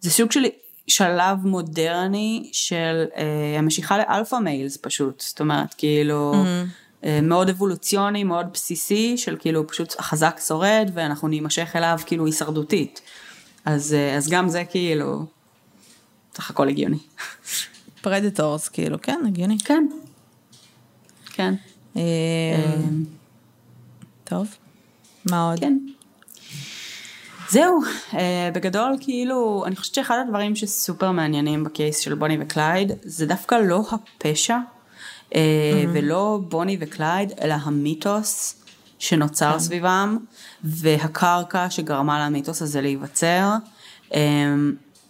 זה 0.00 0.10
סוג 0.10 0.32
של 0.32 0.44
שלב 0.88 1.38
מודרני 1.46 2.50
של 2.52 3.04
המשיכה 3.58 3.98
ל 3.98 4.04
alpha 4.04 4.36
males 4.36 4.78
פשוט, 4.80 5.20
זאת 5.20 5.40
אומרת 5.40 5.74
כאילו 5.74 6.34
mm-hmm. 6.34 7.06
מאוד 7.22 7.48
אבולוציוני, 7.48 8.24
מאוד 8.24 8.46
בסיסי 8.52 9.16
של 9.16 9.36
כאילו 9.38 9.66
פשוט 9.66 9.94
החזק 9.98 10.40
שורד 10.46 10.90
ואנחנו 10.94 11.28
נימשך 11.28 11.76
אליו 11.76 11.98
כאילו 12.06 12.26
הישרדותית. 12.26 13.00
אז, 13.64 13.96
אז 14.16 14.28
גם 14.28 14.48
זה 14.48 14.64
כאילו, 14.64 15.26
סך 16.36 16.50
הכל 16.50 16.68
הגיוני. 16.68 16.98
predators 18.04 18.68
כאילו, 18.68 19.00
כן, 19.02 19.20
הגיוני. 19.26 19.58
כן. 19.58 19.86
כן. 21.32 21.54
אה, 21.96 22.02
אה, 22.02 22.76
טוב, 24.24 24.54
מה 25.30 25.50
עוד? 25.50 25.60
כן. 25.60 25.78
זהו, 27.50 27.80
uh, 28.10 28.14
בגדול 28.54 28.96
כאילו, 29.00 29.64
אני 29.66 29.76
חושבת 29.76 29.94
שאחד 29.94 30.16
הדברים 30.26 30.56
שסופר 30.56 31.10
מעניינים 31.10 31.64
ב 31.64 31.71
case 31.71 31.98
של 31.98 32.14
בוני 32.14 32.36
וקלייד, 32.40 32.92
זה 33.02 33.26
דווקא 33.26 33.54
לא 33.54 33.82
הפשע, 33.90 34.58
mm-hmm. 35.30 35.34
ולא 35.92 36.40
בוני 36.48 36.76
וקלייד, 36.80 37.32
אלא 37.40 37.54
המיתוס 37.54 38.62
שנוצר 38.98 39.56
mm-hmm. 39.56 39.58
סביבם, 39.58 40.18
והקרקע 40.64 41.70
שגרמה 41.70 42.26
למיתוס 42.26 42.62
הזה 42.62 42.80
להיווצר. 42.80 43.50
Um, 44.10 44.14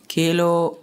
כאילו, 0.09 0.77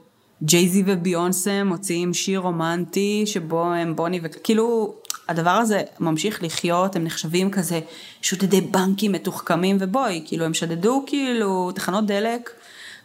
ג'ייזי 0.44 0.84
וביונסה 0.86 1.64
מוציאים 1.64 2.14
שיר 2.14 2.40
רומנטי 2.40 3.24
שבו 3.26 3.64
הם 3.64 3.96
בוני 3.96 4.20
וכאילו 4.24 4.94
הדבר 5.30 5.50
הזה 5.50 5.82
ממשיך 6.00 6.44
לחיות, 6.44 6.96
הם 6.96 7.04
נחשבים 7.04 7.52
כזה 7.52 7.80
שודדי 8.22 8.62
בנקים 8.62 9.12
מתוחכמים, 9.12 9.78
ובואי, 9.80 10.24
כאילו 10.26 10.46
הם 10.46 10.54
שדדו 10.54 11.04
כאילו 11.08 11.72
תחנות 11.72 12.06
דלק, 12.06 12.50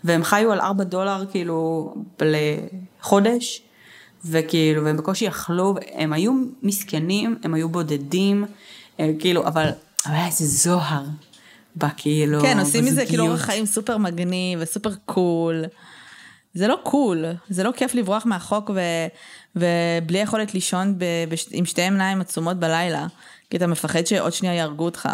והם 0.05 0.25
חיו 0.25 0.53
על 0.53 0.61
4 0.61 0.85
דולר 0.85 1.25
כאילו 1.31 1.95
לחודש, 2.21 3.63
וכאילו, 4.25 4.85
והם 4.85 4.97
בקושי 4.97 5.29
אכלו, 5.29 5.75
הם 5.93 6.13
היו 6.13 6.33
מסכנים, 6.63 7.37
הם 7.43 7.55
היו 7.55 7.69
בודדים, 7.69 8.45
כאילו, 9.19 9.47
אבל, 9.47 9.69
היה 10.05 10.27
איזה 10.27 10.47
זוהר. 10.47 11.05
בכאילו, 11.77 12.41
כן, 12.41 12.61
עושים 12.61 12.85
מזה 12.85 13.07
כאילו 13.07 13.27
אורח 13.27 13.41
חיים 13.41 13.67
סופר 13.67 13.99
מגניב 13.99 14.59
וסופר 14.63 14.91
cool. 15.05 15.65
זה 16.57 16.69
לא 16.69 16.79
cool, 16.83 17.25
זה 17.49 17.65
לא 17.65 17.73
כיף 17.77 17.95
לברוח 17.95 18.27
מהחוק 18.27 18.71
ו, 18.75 18.81
ובלי 19.57 20.19
יכולת 20.19 20.55
לישון 20.55 20.99
ב, 20.99 21.05
בש, 21.29 21.49
עם 21.51 21.65
שתי 21.65 21.83
עיניים 21.83 22.21
עצומות 22.21 22.57
בלילה, 22.57 23.07
כי 23.51 23.57
אתה 23.57 23.67
מפחד 23.67 24.07
שעוד 24.07 24.33
שנייה 24.33 24.55
יהרגו 24.55 24.85
אותך. 24.85 25.09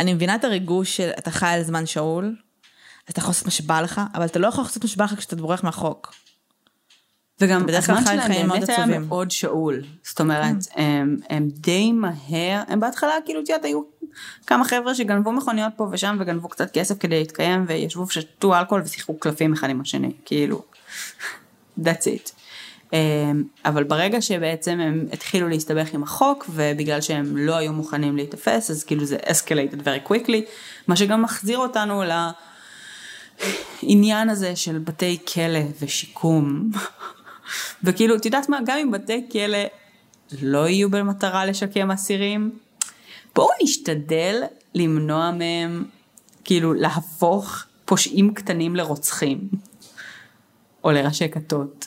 אני 0.00 0.14
מבינה 0.14 0.34
את 0.34 0.44
הריגוש 0.44 0.96
של 0.96 1.10
אתה 1.18 1.30
חי 1.30 1.46
על 1.46 1.62
זמן 1.62 1.86
שאול, 1.86 2.36
אז 3.06 3.12
אתה 3.12 3.20
יכול 3.20 3.30
לעשות 3.30 3.44
מה 3.44 3.50
שבא 3.50 3.80
לך, 3.80 4.00
אבל 4.14 4.24
אתה 4.24 4.38
לא 4.38 4.46
יכול 4.46 4.64
לעשות 4.64 4.82
מה 4.84 4.88
שבא 4.90 5.04
לך 5.04 5.14
כשאתה 5.14 5.36
בורח 5.36 5.64
מהחוק. 5.64 6.14
וגם 7.40 7.66
הזמן 7.68 8.04
שלהם 8.04 8.48
באמת 8.48 8.68
היה. 8.68 8.98
מאוד 8.98 9.30
שאול. 9.30 9.84
זאת 10.02 10.20
אומרת, 10.20 10.56
הם, 10.74 11.16
הם 11.30 11.48
די 11.48 11.92
מהר, 11.92 12.62
הם 12.68 12.80
בהתחלה 12.80 13.12
כאילו, 13.24 13.40
את 13.40 13.48
יודעת, 13.48 13.64
היו 13.64 13.82
כמה 14.46 14.64
חבר'ה 14.64 14.94
שגנבו 14.94 15.32
מכוניות 15.32 15.72
פה 15.76 15.88
ושם 15.92 16.16
וגנבו 16.20 16.48
קצת 16.48 16.70
כסף 16.70 16.98
כדי 16.98 17.18
להתקיים 17.18 17.64
וישבו 17.68 18.06
ושתו 18.06 18.58
אלכוהול 18.58 18.82
ושיחקו 18.84 19.18
קלפים 19.18 19.52
אחד 19.52 19.70
עם 19.70 19.80
השני, 19.80 20.12
כאילו, 20.24 20.62
that's 21.84 22.04
it. 22.04 22.32
אמ, 22.94 23.44
אבל 23.64 23.84
ברגע 23.84 24.22
שבעצם 24.22 24.80
הם 24.80 25.06
התחילו 25.12 25.48
להסתבך 25.48 25.94
עם 25.94 26.02
החוק 26.02 26.46
ובגלל 26.48 27.00
שהם 27.00 27.36
לא 27.36 27.56
היו 27.56 27.72
מוכנים 27.72 28.16
להיתפס 28.16 28.70
אז 28.70 28.84
כאילו 28.84 29.04
זה 29.04 29.16
escalated 29.16 29.80
very 29.84 30.08
quickly 30.10 30.40
מה 30.86 30.96
שגם 30.96 31.22
מחזיר 31.22 31.58
אותנו 31.58 32.02
לעניין 33.82 34.30
הזה 34.30 34.56
של 34.56 34.78
בתי 34.78 35.18
כלא 35.34 35.60
ושיקום 35.80 36.70
וכאילו 37.84 38.16
את 38.16 38.24
יודעת 38.24 38.48
מה 38.48 38.58
גם 38.66 38.78
אם 38.78 38.90
בתי 38.90 39.26
כלא 39.32 39.58
לא 40.42 40.68
יהיו 40.68 40.90
במטרה 40.90 41.46
לשקם 41.46 41.90
אסירים 41.90 42.50
בואו 43.34 43.48
נשתדל 43.62 44.42
למנוע 44.74 45.30
מהם 45.30 45.84
כאילו 46.44 46.74
להפוך 46.74 47.64
פושעים 47.84 48.34
קטנים 48.34 48.76
לרוצחים 48.76 49.48
או 50.84 50.90
לראשי 50.92 51.28
כתות. 51.28 51.86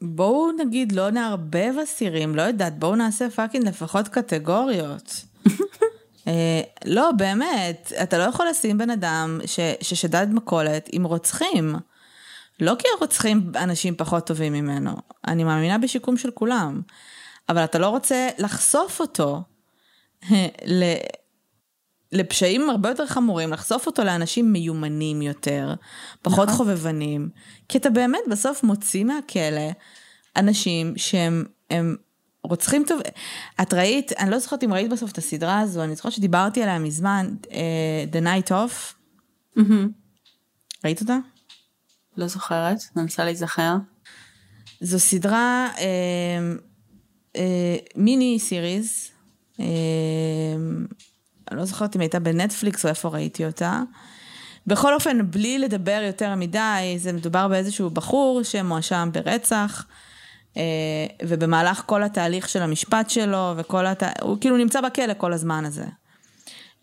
בואו 0.00 0.52
נגיד 0.52 0.92
לא 0.92 1.10
נערבב 1.10 1.74
אסירים, 1.84 2.34
לא 2.34 2.42
יודעת, 2.42 2.78
בואו 2.78 2.96
נעשה 2.96 3.30
פאקינג 3.30 3.68
לפחות 3.68 4.08
קטגוריות. 4.08 5.24
אה, 6.28 6.60
לא, 6.84 7.10
באמת, 7.16 7.92
אתה 8.02 8.18
לא 8.18 8.22
יכול 8.22 8.46
לשים 8.50 8.78
בן 8.78 8.90
אדם 8.90 9.40
ש, 9.46 9.60
ששדד 9.80 10.26
מכולת 10.30 10.88
עם 10.92 11.04
רוצחים. 11.04 11.74
לא 12.60 12.74
כי 12.78 12.88
הרוצחים 12.96 13.52
אנשים 13.54 13.94
פחות 13.96 14.26
טובים 14.26 14.52
ממנו, 14.52 14.90
אני 15.26 15.44
מאמינה 15.44 15.78
בשיקום 15.78 16.16
של 16.16 16.30
כולם, 16.30 16.80
אבל 17.48 17.64
אתה 17.64 17.78
לא 17.78 17.88
רוצה 17.88 18.28
לחשוף 18.38 19.00
אותו. 19.00 19.42
לפשעים 22.12 22.70
הרבה 22.70 22.88
יותר 22.88 23.06
חמורים, 23.06 23.52
לחשוף 23.52 23.86
אותו 23.86 24.04
לאנשים 24.04 24.52
מיומנים 24.52 25.22
יותר, 25.22 25.74
פחות 26.22 26.48
נכון. 26.48 26.58
חובבנים, 26.58 27.28
כי 27.68 27.78
אתה 27.78 27.90
באמת 27.90 28.20
בסוף 28.30 28.62
מוציא 28.62 29.04
מהכלא 29.04 29.70
אנשים 30.36 30.92
שהם 30.96 31.44
הם 31.70 31.96
רוצחים 32.42 32.84
טוב. 32.86 33.00
את 33.62 33.74
ראית, 33.74 34.12
אני 34.18 34.30
לא 34.30 34.38
זוכרת 34.38 34.64
אם 34.64 34.72
ראית 34.72 34.90
בסוף 34.90 35.12
את 35.12 35.18
הסדרה 35.18 35.60
הזו, 35.60 35.84
אני 35.84 35.94
זוכרת 35.94 36.12
שדיברתי 36.12 36.62
עליה 36.62 36.78
מזמן, 36.78 37.34
uh, 37.42 37.48
The 38.12 38.24
Night 38.24 38.50
Off, 38.50 38.94
ראית 40.84 41.00
אותה? 41.00 41.18
לא 42.16 42.26
זוכרת, 42.26 42.78
מנסה 42.96 43.24
להיזכר. 43.24 43.76
זו 44.80 45.00
סדרה 45.00 45.68
אה, 45.78 45.84
אה, 47.36 47.76
מיני 47.96 48.38
סיריז, 48.38 49.10
אני 51.50 51.58
לא 51.58 51.64
זוכרת 51.64 51.96
אם 51.96 52.00
הייתה 52.00 52.18
בנטפליקס 52.18 52.84
או 52.84 52.90
איפה 52.90 53.08
ראיתי 53.08 53.46
אותה. 53.46 53.82
בכל 54.66 54.94
אופן, 54.94 55.30
בלי 55.30 55.58
לדבר 55.58 56.02
יותר 56.06 56.34
מדי, 56.34 56.94
זה 56.96 57.12
מדובר 57.12 57.48
באיזשהו 57.48 57.90
בחור 57.90 58.42
שמואשם 58.42 59.08
ברצח, 59.12 59.86
אה, 60.56 60.62
ובמהלך 61.22 61.82
כל 61.86 62.02
התהליך 62.02 62.48
של 62.48 62.62
המשפט 62.62 63.10
שלו, 63.10 63.52
וכל 63.56 63.86
הת... 63.86 64.02
הוא 64.22 64.36
כאילו 64.40 64.56
נמצא 64.56 64.80
בכלא 64.80 65.12
כל 65.18 65.32
הזמן 65.32 65.64
הזה. 65.64 65.84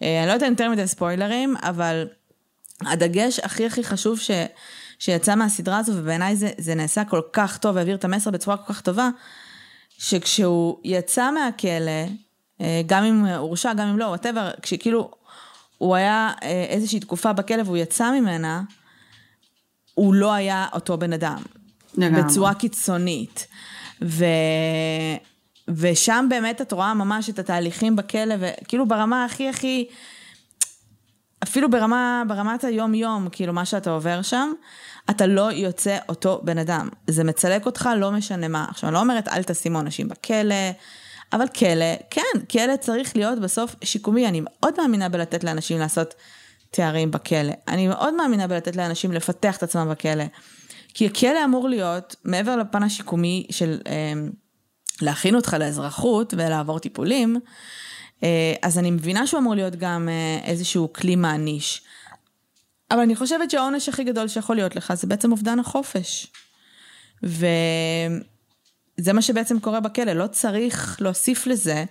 אה, 0.02 0.20
אני 0.20 0.28
לא 0.28 0.34
יודעת 0.34 0.50
יותר 0.50 0.70
מדי 0.70 0.88
ספוילרים, 0.88 1.56
אבל 1.62 2.08
הדגש 2.82 3.40
הכי 3.40 3.66
הכי 3.66 3.84
חשוב 3.84 4.20
ש... 4.20 4.32
שיצא 5.00 5.36
מהסדרה 5.36 5.78
הזו, 5.78 5.92
ובעיניי 5.96 6.36
זה, 6.36 6.50
זה 6.58 6.76
נעשה 6.76 7.06
כל 7.06 7.22
כך 7.34 7.58
טוב, 7.58 7.76
והעביר 7.76 7.96
את 7.96 8.06
המסר 8.06 8.32
בצורה 8.32 8.58
כל 8.58 8.74
כך 8.74 8.82
טובה, 8.82 9.10
שכשהוא 9.98 10.78
יצא 10.84 11.32
מהכלא, 11.32 12.08
גם 12.86 13.04
אם 13.04 13.26
הורשע, 13.26 13.74
גם 13.74 13.88
אם 13.88 14.00
לא, 14.00 14.06
וואטאבר, 14.06 14.52
כשכאילו 14.62 15.12
הוא 15.78 15.96
היה 15.96 16.32
אה, 16.44 16.66
איזושהי 16.70 17.00
תקופה 17.00 17.34
בכלא 17.34 17.64
והוא 17.66 17.78
יצא 17.78 18.12
ממנה, 18.12 18.62
הוא 19.94 20.14
לא 20.14 20.34
היה 20.34 20.68
אותו 20.74 20.98
בן 20.98 21.14
אדם. 21.14 21.42
לגמרי. 21.98 22.24
בצורה 22.24 22.54
קיצונית. 22.54 23.48
ו... 24.02 24.26
ושם 25.68 26.26
באמת 26.30 26.62
את 26.62 26.72
רואה 26.72 26.94
ממש 26.94 27.30
את 27.30 27.40
התהליכים 27.40 27.96
בכלא, 27.96 28.36
וכאילו 28.40 28.88
ברמה 28.88 29.26
הכי 29.26 29.50
הכי, 29.50 29.88
אפילו 31.44 31.70
ברמה, 31.70 32.24
ברמת 32.28 32.64
היום 32.64 32.94
יום, 32.94 33.28
כאילו 33.32 33.54
מה 33.54 33.66
שאתה 33.66 33.92
עובר 33.92 34.22
שם, 34.22 34.52
אתה 35.10 35.26
לא 35.26 35.52
יוצא 35.52 35.98
אותו 36.10 36.42
בן 36.44 36.58
אדם. 36.58 36.90
זה 37.08 37.24
מצלק 37.24 37.66
אותך, 37.66 37.90
לא 37.98 38.12
משנה 38.12 38.48
מה. 38.48 38.66
עכשיו, 38.70 38.90
אני 38.90 38.94
לא 38.94 39.00
אומרת 39.00 39.28
אל 39.28 39.44
תשימו 39.44 39.80
אנשים 39.80 40.08
בכלא, 40.08 40.56
אבל 41.34 41.48
כלא, 41.48 41.96
כן, 42.10 42.46
כלא 42.52 42.76
צריך 42.80 43.16
להיות 43.16 43.40
בסוף 43.40 43.76
שיקומי. 43.84 44.28
אני 44.28 44.42
מאוד 44.44 44.74
מאמינה 44.78 45.10
בלתת 45.10 45.44
לאנשים 45.44 45.80
לעשות 45.80 46.14
תארים 46.72 47.12
בכלא. 47.12 47.54
אני 47.68 47.88
מאוד 47.88 48.14
מאמינה 48.14 48.48
בלתת 48.48 48.76
לאנשים 48.76 49.12
לפתח 49.12 49.58
את 49.58 49.64
עצמם 49.64 49.88
בכלא. 49.92 50.24
כי 50.94 51.06
הכלא 51.06 51.46
אמור 51.46 51.70
להיות, 51.70 52.16
מעבר 52.24 52.56
לפן 52.56 52.84
השיקומי 52.84 53.48
של 53.50 53.80
אה, 53.88 54.14
להכין 55.02 55.36
אותך 55.36 55.56
לאזרחות 55.60 56.34
ולעבור 56.38 56.80
טיפולים, 56.80 57.40
אה, 58.24 58.54
אז 58.62 58.78
אני 58.78 58.92
מבינה 58.92 59.28
שהוא 59.28 59.40
אמור 59.40 59.56
להיות 59.56 59.76
גם 59.76 60.10
אה, 60.10 60.40
איזשהו 60.44 60.94
כלי 60.94 61.16
מעניש. 61.16 61.82
אבל 62.92 63.00
אני 63.00 63.16
חושבת 63.16 63.52
שהעונש 63.52 63.90
הכי 63.90 64.04
גדול 64.04 64.28
שיכול 64.28 64.56
להיות 64.56 64.76
לך 64.76 64.94
זה 64.94 65.08
בעצם 65.08 65.32
אובדן 65.32 65.60
החופש. 65.60 66.28
וזה 69.00 69.14
מה 69.14 69.22
שבעצם 69.22 69.60
קורה 69.60 69.80
בכלא, 69.80 70.14
לא 70.14 70.28
צריך 70.28 70.98
להוסיף 71.00 71.48
לזה 71.48 71.84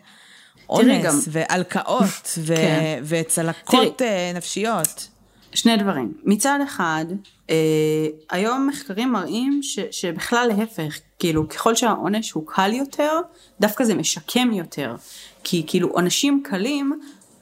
אונס 0.69 1.05
גם- 1.05 1.19
והלקאות 1.29 2.05
ו- 2.39 2.57
כן. 2.57 3.03
וצלקות 3.05 3.99
תראי. 3.99 4.09
אה, 4.11 4.33
נפשיות. 4.35 5.09
שני 5.55 5.77
דברים. 5.77 6.13
מצד 6.25 6.59
אחד, 6.65 7.05
אה, 7.51 7.57
היום 8.31 8.67
מחקרים 8.67 9.13
מראים 9.13 9.61
ש, 9.63 9.79
שבכלל 9.91 10.51
להפך, 10.57 10.99
כאילו 11.19 11.49
ככל 11.49 11.75
שהעונש 11.75 12.31
הוא 12.31 12.45
קל 12.47 12.73
יותר, 12.73 13.13
דווקא 13.61 13.85
זה 13.85 13.95
משקם 13.95 14.53
יותר. 14.53 14.95
כי 15.45 15.65
כאילו 15.67 15.89
עונשים 15.89 16.43
קלים 16.45 17.01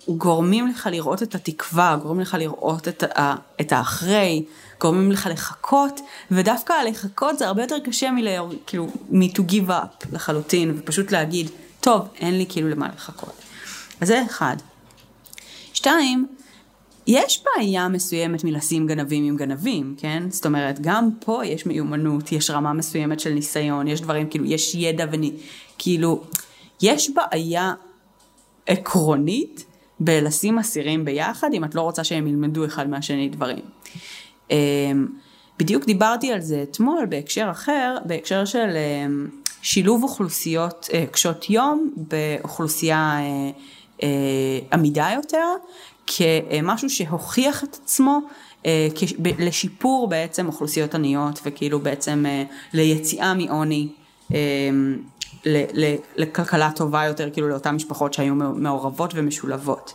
גורמים 0.09 0.67
לך 0.69 0.89
לראות 0.93 1.23
את 1.23 1.35
התקווה, 1.35 1.97
גורמים 2.03 2.21
לך 2.21 2.37
לראות 2.41 2.89
את, 2.89 3.03
ה, 3.19 3.35
את 3.61 3.73
האחרי, 3.73 4.45
גורמים 4.81 5.13
לך 5.13 5.29
לחכות, 5.33 6.01
ודווקא 6.31 6.73
לחכות 6.89 7.39
זה 7.39 7.47
הרבה 7.47 7.63
יותר 7.63 7.79
קשה 7.85 8.11
מל... 8.11 8.29
כאילו, 8.67 8.89
מ-to 9.11 9.41
give 9.51 9.69
up 9.69 10.07
לחלוטין, 10.13 10.75
ופשוט 10.77 11.13
להגיד, 11.13 11.51
טוב, 11.81 12.09
אין 12.17 12.39
לי 12.39 12.47
כאילו 12.49 12.69
למה 12.69 12.89
לחכות. 12.97 13.33
אז 14.01 14.09
זה 14.09 14.23
אחד. 14.27 14.57
שתיים, 15.73 16.27
יש 17.07 17.45
בעיה 17.45 17.89
מסוימת 17.89 18.45
מלשים 18.45 18.87
גנבים 18.87 19.25
עם 19.25 19.37
גנבים, 19.37 19.95
כן? 19.99 20.23
זאת 20.31 20.47
אומרת, 20.47 20.81
גם 20.81 21.11
פה 21.21 21.47
יש 21.47 21.67
מיומנות, 21.67 22.33
יש 22.33 22.51
רמה 22.51 22.73
מסוימת 22.73 23.21
של 23.21 23.31
ניסיון, 23.31 23.89
יש 23.89 24.01
דברים, 24.01 24.29
כאילו, 24.29 24.45
יש 24.45 24.75
ידע 24.75 25.05
וני... 25.13 25.33
כאילו, 25.79 26.25
יש 26.83 27.11
בעיה 27.11 27.75
עקרונית 28.67 29.65
בלשים 30.01 30.59
אסירים 30.59 31.05
ביחד, 31.05 31.49
אם 31.53 31.65
את 31.65 31.75
לא 31.75 31.81
רוצה 31.81 32.05
שהם 32.05 32.27
ילמדו 32.27 32.65
אחד 32.65 32.89
מהשני 32.89 33.29
דברים. 33.29 33.63
אמ, 34.51 35.07
בדיוק 35.59 35.85
דיברתי 35.85 36.33
על 36.33 36.41
זה 36.41 36.63
אתמול 36.63 37.07
בהקשר 37.09 37.49
אחר, 37.51 37.97
בהקשר 38.05 38.45
של 38.45 38.69
אמ, 38.77 39.27
שילוב 39.63 40.03
אוכלוסיות 40.03 40.89
אה, 40.93 41.05
קשות 41.11 41.51
יום 41.51 41.91
באוכלוסייה 41.97 43.19
אה, 43.19 43.51
אה, 44.03 44.09
עמידה 44.73 45.09
יותר, 45.15 45.47
כמשהו 46.07 46.91
שהוכיח 46.91 47.65
את 47.65 47.79
עצמו 47.83 48.19
לשיפור 49.39 50.09
בעצם 50.09 50.47
אוכלוסיות 50.47 50.95
עניות 50.95 51.41
וכאילו 51.45 51.81
בעצם 51.81 52.25
אה, 52.29 52.45
ליציאה 52.73 53.35
מעוני. 53.35 53.89
ל- 55.47 55.95
לכלכלה 56.17 56.71
טובה 56.77 57.05
יותר, 57.05 57.31
כאילו 57.33 57.49
לאותן 57.49 57.75
משפחות 57.75 58.15
שהיו 58.15 58.35
מעורבות 58.35 59.11
ומשולבות. 59.15 59.95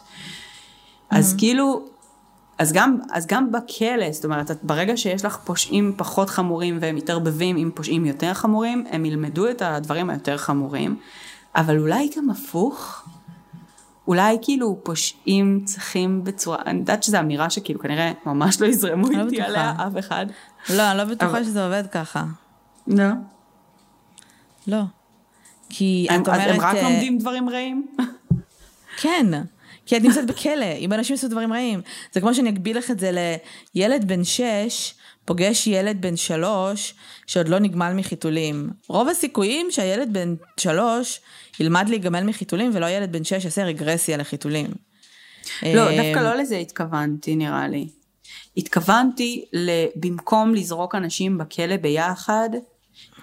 אז 1.10 1.36
כאילו, 1.38 1.86
אז 2.58 2.74
גם, 2.74 2.98
אז 3.12 3.28
גם 3.28 3.52
בכלא, 3.52 4.12
זאת 4.12 4.26
אומרת, 4.26 4.52
את, 4.52 4.64
ברגע 4.64 4.98
שיש 4.98 5.26
לך 5.26 5.38
פושעים 5.44 5.94
פחות 5.98 6.30
חמורים 6.30 6.78
והם 6.82 6.96
מתערבבים 6.96 7.58
עם 7.58 7.72
פושעים 7.74 8.06
יותר 8.06 8.34
חמורים, 8.34 8.86
הם 8.90 9.06
ילמדו 9.06 9.50
את 9.50 9.62
הדברים 9.62 10.10
היותר 10.10 10.38
חמורים, 10.38 10.98
אבל 11.56 11.80
אולי 11.80 12.10
גם 12.18 12.30
הפוך. 12.30 13.06
אולי 14.08 14.38
כאילו 14.42 14.80
פושעים 14.84 15.62
צריכים 15.66 16.24
בצורה, 16.24 16.58
אני 16.66 16.80
יודעת 16.80 17.04
שזו 17.04 17.20
אמירה 17.20 17.50
שכאילו 17.50 17.80
כנראה 17.80 18.12
ממש 18.26 18.62
לא 18.62 18.68
יזרמו 18.68 19.10
לא 19.10 19.24
איתי 19.24 19.36
בטוחה. 19.36 19.46
עליה 19.48 19.74
אף 19.88 20.00
אחד. 20.00 20.26
לא, 20.70 20.92
אני 20.92 20.98
לא 20.98 21.04
בטוחה 21.04 21.32
אבל- 21.32 21.44
שזה 21.44 21.66
עובד 21.66 21.84
ככה. 21.92 22.24
לא. 22.88 23.06
לא. 24.68 24.82
כי 25.70 26.08
הם, 26.10 26.22
את 26.22 26.28
אז 26.30 26.40
אומרת... 26.40 26.56
הם 26.56 26.62
רק 26.62 26.76
אה, 26.76 26.82
לומדים 26.84 27.18
דברים 27.18 27.50
רעים? 27.50 27.88
כן. 29.02 29.26
כי 29.86 29.98
את 29.98 30.02
נמצאת 30.02 30.28
בכלא, 30.28 30.72
אם 30.80 30.94
אנשים 30.94 31.14
עשו 31.14 31.28
דברים 31.28 31.54
רעים. 31.54 31.82
זה 32.12 32.22
כמו 32.22 32.34
שאני 32.34 32.50
אגביל 32.50 32.78
לך 32.78 32.92
את 32.92 33.00
זה 33.00 33.12
לילד 33.76 34.08
בן 34.08 34.24
שש, 34.24 34.94
פוגש 35.26 35.68
ילד 35.68 36.02
בן 36.02 36.16
שלוש, 36.16 36.94
שעוד 37.28 37.50
לא 37.50 37.60
נגמל 37.60 37.94
מחיתולים. 37.94 38.70
רוב 38.88 39.10
הסיכויים 39.10 39.68
שהילד 39.72 40.14
בן 40.14 40.36
שלוש 40.58 41.22
ילמד 41.60 41.90
להיגמל 41.90 42.24
מחיתולים, 42.24 42.72
ולא 42.74 42.86
ילד 42.86 43.12
בן 43.12 43.24
שש 43.24 43.46
יעשה 43.46 43.64
רגרסיה 43.64 44.18
לחיתולים. 44.18 44.68
לא, 45.64 45.90
אה, 45.90 46.04
דווקא 46.04 46.20
לא 46.20 46.36
לזה 46.36 46.58
התכוונתי 46.58 47.36
נראה 47.36 47.68
לי. 47.68 47.88
התכוונתי 48.58 49.46
במקום 49.96 50.56
לזרוק 50.56 50.96
אנשים 50.96 51.38
בכלא 51.38 51.78
ביחד, 51.78 52.50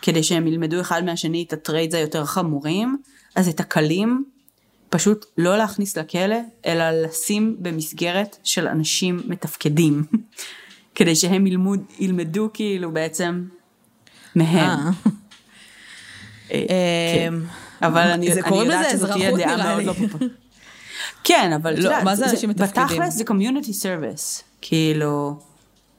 כדי 0.03 0.23
שהם 0.23 0.47
ילמדו 0.47 0.81
אחד 0.81 1.05
מהשני 1.05 1.45
את 1.49 1.53
ה 1.53 1.59
trades 1.59 1.95
היותר 1.95 2.25
חמורים, 2.25 2.97
אז 3.35 3.49
את 3.49 3.61
הקלים 3.61 4.25
פשוט 4.93 5.27
לא 5.39 5.59
להכניס 5.59 5.97
לכלא, 5.97 6.37
אלא 6.67 6.91
לשים 6.91 7.57
במסגרת 7.59 8.37
של 8.45 8.69
אנשים 8.69 9.23
מתפקדים, 9.25 10.05
כדי 10.97 11.17
שהם 11.17 11.47
ילמוד, 11.47 11.81
ילמדו 11.99 12.51
כאילו 12.55 12.93
בעצם 12.93 13.45
מהם. 14.35 14.71
אה. 14.71 14.91
אה, 16.53 17.15
כן. 17.15 17.35
אבל 17.83 18.01
אני 18.01 18.27
יודעת 18.27 18.91
שזאת 18.91 19.11
תהיה 19.11 19.37
דעה 19.37 19.57
מאוד 19.57 19.85
לא 19.85 19.93
פופולרית. 19.93 20.33
כן, 21.25 21.53
אבל 21.53 21.83
לא, 21.83 22.05
מה 22.05 22.17
זה 22.17 22.31
אנשים 22.31 22.51
מתפקדים? 22.51 22.85
בתכלס 22.85 23.15
זה 23.15 23.25
community 23.25 23.73
service, 23.73 24.45
כאילו, 24.61 25.39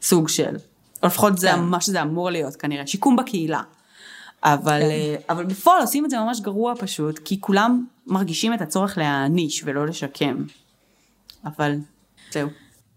סוג 0.02 0.30
של. 0.30 0.56
או 1.04 1.08
לפחות 1.08 1.38
זה 1.38 1.56
מה 1.56 1.82
שזה 1.82 2.02
אמור 2.02 2.30
להיות 2.30 2.56
כנראה, 2.56 2.88
שיקום 2.88 3.16
בקהילה. 3.16 3.62
אבל, 4.44 4.80
כן. 4.80 4.90
אה, 4.90 5.16
אבל 5.30 5.46
בפועל 5.46 5.82
עושים 5.82 6.06
את 6.06 6.10
זה 6.10 6.18
ממש 6.18 6.42
גרוע 6.42 6.74
פשוט, 6.80 7.20
כי 7.20 7.42
כולם 7.42 7.86
מרגישים 8.08 8.54
את 8.54 8.62
הצורך 8.62 8.98
להעניש 8.98 9.62
ולא 9.66 9.88
לשקם. 9.88 10.44
אבל 11.46 11.76
זהו. 12.32 12.50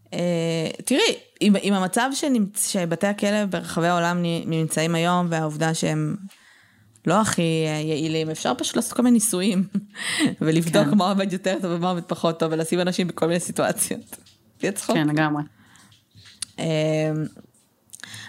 Uh, 0.06 0.82
תראי, 0.84 1.14
עם, 1.40 1.54
עם 1.62 1.74
המצב 1.74 2.10
שנמצ... 2.12 2.68
שבתי 2.68 3.06
הכלא 3.06 3.44
ברחבי 3.44 3.86
העולם 3.86 4.22
נמצאים 4.46 4.94
היום, 4.94 5.26
והעובדה 5.30 5.74
שהם 5.74 6.16
לא 7.06 7.20
הכי 7.20 7.64
אה, 7.66 7.80
יעילים, 7.80 8.30
אפשר 8.30 8.52
פשוט 8.58 8.76
לעשות 8.76 8.92
כל 8.92 9.02
מיני 9.02 9.14
ניסויים, 9.14 9.64
ולבדוק 10.40 10.88
כן. 10.88 10.98
מה 10.98 11.10
עובד 11.10 11.32
יותר 11.32 11.58
טוב 11.62 11.72
ומה 11.72 11.90
עובד 11.90 12.02
פחות 12.02 12.38
טוב, 12.38 12.52
ולשים 12.52 12.80
אנשים 12.80 13.08
בכל 13.08 13.26
מיני 13.26 13.40
סיטואציות. 13.40 14.16
תהיה 14.58 14.72
צחוק. 14.72 14.96
כן, 14.96 15.08
לגמרי. 15.08 15.42
Uh, 16.56 16.60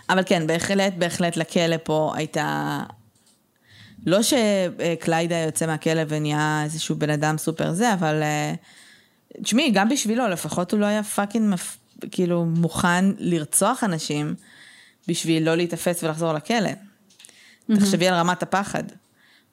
אבל 0.10 0.24
כן, 0.26 0.48
בהחלט, 0.48 0.94
בהחלט 0.98 1.38
לכלא 1.38 1.76
פה 1.84 2.12
הייתה 2.16 2.80
לא 4.06 4.20
שקלייד 4.22 5.34
היה 5.34 5.46
יוצא 5.46 5.66
מהכלא 5.66 6.02
ונהיה 6.08 6.62
איזשהו 6.64 6.96
בן 6.96 7.10
אדם 7.10 7.38
סופר 7.38 7.74
זה, 7.74 7.94
אבל 7.94 8.24
אה, 8.24 8.54
תשמעי, 9.44 9.72
גם 9.72 9.90
בשבילו, 9.90 10.28
לפחות 10.28 10.72
הוא 10.72 10.80
לא 10.80 10.86
היה 10.86 11.04
fucking, 11.04 11.54
מפ... 11.54 11.78
כאילו, 12.12 12.46
מוכן 12.46 13.06
לרצוח 13.18 13.84
אנשים 13.84 14.36
בשביל 15.08 15.44
לא 15.44 15.56
להיתפס 15.56 16.04
ולחזור 16.04 16.34
לכלא. 16.34 16.70
Mm-hmm. 16.70 17.76
תחשבי 17.80 18.08
על 18.08 18.14
רמת 18.14 18.44
הפחד. 18.44 18.84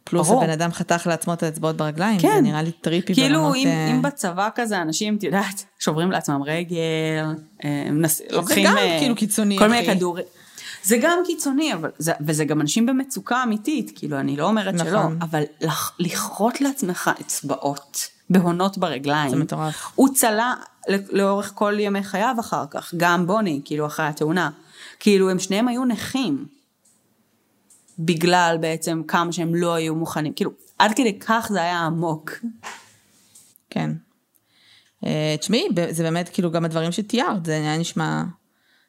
פלוס 0.05 0.31
הבן 0.31 0.51
אדם 0.51 0.73
חתך 0.73 1.07
לעצמו 1.07 1.33
את 1.33 1.43
האצבעות 1.43 1.77
ברגליים, 1.77 2.21
כן. 2.21 2.33
זה 2.35 2.41
נראה 2.41 2.63
לי 2.63 2.73
trippy 2.73 3.15
כאילו 3.15 3.39
ברמות... 3.39 3.55
כאילו 3.55 3.71
אם, 3.71 3.89
uh... 3.89 3.91
אם 3.91 4.03
בצבא 4.03 4.49
כזה 4.55 4.83
אנשים, 4.83 5.17
את 5.17 5.23
יודעת, 5.23 5.65
שוברים 5.79 6.11
לעצמם 6.11 6.43
רגל, 6.43 6.77
אה, 7.65 7.91
מנס... 7.91 8.21
לוקחים... 8.31 8.67
זה 8.67 8.71
גם 8.71 8.77
uh, 8.77 8.99
כאילו 8.99 9.17
קיצוני, 9.17 9.59
כל 9.59 9.67
אחי. 9.67 9.81
מיני 9.81 9.95
כדורים. 9.95 10.25
זה 10.85 10.99
גם 11.03 11.19
קיצוני, 11.27 11.75
אבל 11.75 11.91
זה, 11.99 12.13
וזה 12.21 12.45
גם 12.45 12.61
אנשים 12.61 12.87
במצוקה 12.87 13.43
אמיתית, 13.43 13.93
כאילו, 13.95 14.21
אני 14.21 14.37
לא 14.37 14.45
אומרת 14.45 14.75
נכון. 14.75 14.87
שלא, 14.87 15.01
אבל 15.21 15.43
לכרות 15.99 16.61
לעצמך 16.61 17.11
אצבעות 17.21 18.09
בהונות 18.31 18.79
ברגליים. 18.79 19.31
זה 19.31 19.37
מטורף. 19.37 19.93
הוא 19.95 20.09
צלה 20.15 20.55
לאורך 20.89 21.53
כל 21.55 21.75
ימי 21.79 22.03
חייו 22.03 22.37
אחר 22.41 22.65
כך, 22.71 22.95
גם 22.97 23.27
בוני, 23.27 23.61
כאילו, 23.65 23.87
אחרי 23.87 24.07
התאונה. 24.07 24.51
כאילו, 25.01 25.31
הם 25.31 25.39
שניהם 25.39 25.69
היו 25.69 25.85
נכים. 25.85 26.47
בגלל 27.99 28.57
בעצם 28.61 29.03
כמה 29.09 29.33
שהם 29.33 29.55
לא 29.55 29.75
היו 29.75 29.95
מוכנים, 29.95 30.33
כאילו, 30.33 30.51
עד 30.79 30.93
כדי 30.97 31.19
כך 31.19 31.47
זה 31.51 31.63
היה 31.63 31.81
עמוק. 31.81 32.31
כן. 33.71 33.91
אה, 35.07 35.37
תשמעי, 35.39 35.69
זה 35.91 36.03
באמת 36.03 36.29
כאילו 36.29 36.51
גם 36.51 36.65
הדברים 36.65 36.93
שתיארת, 36.93 37.45
זה 37.45 37.53
היה 37.53 37.79
נשמע... 37.79 38.23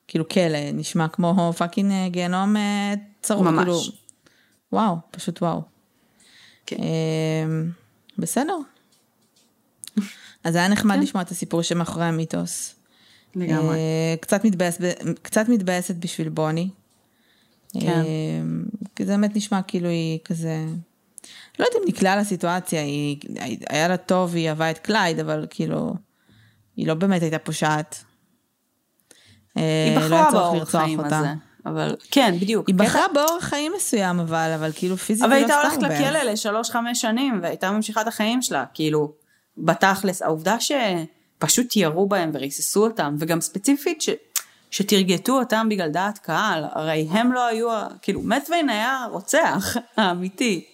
כאילו 0.08 0.30
כלא, 0.30 0.72
נשמע 0.74 1.08
כמו 1.08 1.54
פאקינג 1.58 1.92
אה, 1.92 2.10
גיהנום 2.10 2.58
אה, 2.58 2.94
צרוף. 3.22 3.48
ממש. 3.48 3.64
כאילו, 3.64 3.80
וואו, 4.72 4.96
פשוט 5.12 5.42
וואו. 5.42 5.62
כן. 6.66 6.76
אה, 6.80 7.62
בסדר. 8.18 8.58
אז 10.44 10.56
היה 10.56 10.68
נחמד 10.68 10.96
כן. 10.96 11.02
לשמוע 11.02 11.24
את 11.24 11.32
הסיפור 11.32 11.62
שמאחורי 11.62 12.06
המיתוס. 12.06 12.76
לגמרי. 13.36 13.78
קצת, 14.22 14.46
מתבאס, 14.46 14.78
קצת 15.22 15.50
מתבאסת 15.50 15.96
בשביל 15.96 16.30
בוני. 16.30 16.70
כן. 17.80 18.04
כי 18.96 19.06
זה 19.06 19.12
באמת 19.12 19.36
נשמע 19.36 19.62
כאילו 19.62 19.90
היא 19.90 20.20
כזה... 20.26 20.66
לא 21.60 21.66
יודעת 21.66 21.82
אם 21.82 21.88
נקלעה 21.88 22.16
לסיטואציה, 22.16 22.82
היא, 22.82 23.18
היה 23.70 23.88
לה 23.88 23.98
טוב, 23.98 24.36
היא 24.36 24.50
אהבה 24.50 24.72
את 24.72 24.78
קלייד, 24.78 25.20
אבל 25.20 25.48
כאילו, 25.50 25.94
היא 26.76 26.88
לא 26.88 26.94
באמת 26.94 27.22
הייתה 27.22 27.40
פושעת. 27.40 28.04
היא 29.56 29.64
אה, 29.64 30.00
בחרה 30.00 30.30
לא 30.34 30.40
באורח 30.40 30.70
חיים 30.70 31.00
הזה. 31.00 31.34
אבל 31.66 31.96
כן, 32.12 32.36
בדיוק. 32.42 32.68
היא 32.68 32.76
בחרה 32.76 33.06
באורח 33.14 33.44
חיים 33.44 33.72
מסוים, 33.78 34.20
אבל, 34.20 34.52
אבל 34.56 34.72
כאילו 34.76 34.98
פיזית 34.98 35.24
אבל 35.24 35.34
הייתה 35.34 35.62
הולכת 35.62 35.84
לכלא 35.84 36.24
לשלוש-חמש 36.24 37.02
שנים, 37.02 37.40
והייתה 37.44 37.72
ממשיכה 37.72 38.02
את 38.02 38.08
החיים 38.08 38.42
שלה, 38.42 38.64
כאילו, 38.74 39.14
בתכלס, 39.58 40.22
העובדה 40.22 40.58
שפשוט 40.60 41.76
ירו 41.76 42.08
בהם 42.08 42.32
וריססו 42.34 42.84
אותם, 42.84 43.16
וגם 43.20 43.42
ספציפית 43.42 44.02
ש... 44.02 44.10
שתרגטו 44.72 45.40
אותם 45.40 45.68
בגלל 45.70 45.90
דעת 45.90 46.18
קהל, 46.18 46.66
הרי 46.72 47.08
הם 47.12 47.34
לא 47.34 47.46
היו, 47.46 47.68
כאילו, 48.02 48.22
מטוויין 48.22 48.70
היה 48.70 49.06
רוצח 49.12 49.78
האמיתי, 49.98 50.66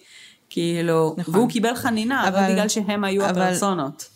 כאילו, 0.50 1.14
נכון. 1.18 1.34
והוא 1.34 1.48
קיבל 1.48 1.74
חנינה, 1.74 2.28
אבל 2.28 2.52
בגלל 2.52 2.68
שהם 2.68 3.04
היו 3.04 3.24
אבל, 3.24 3.42
הפרסונות. 3.42 4.08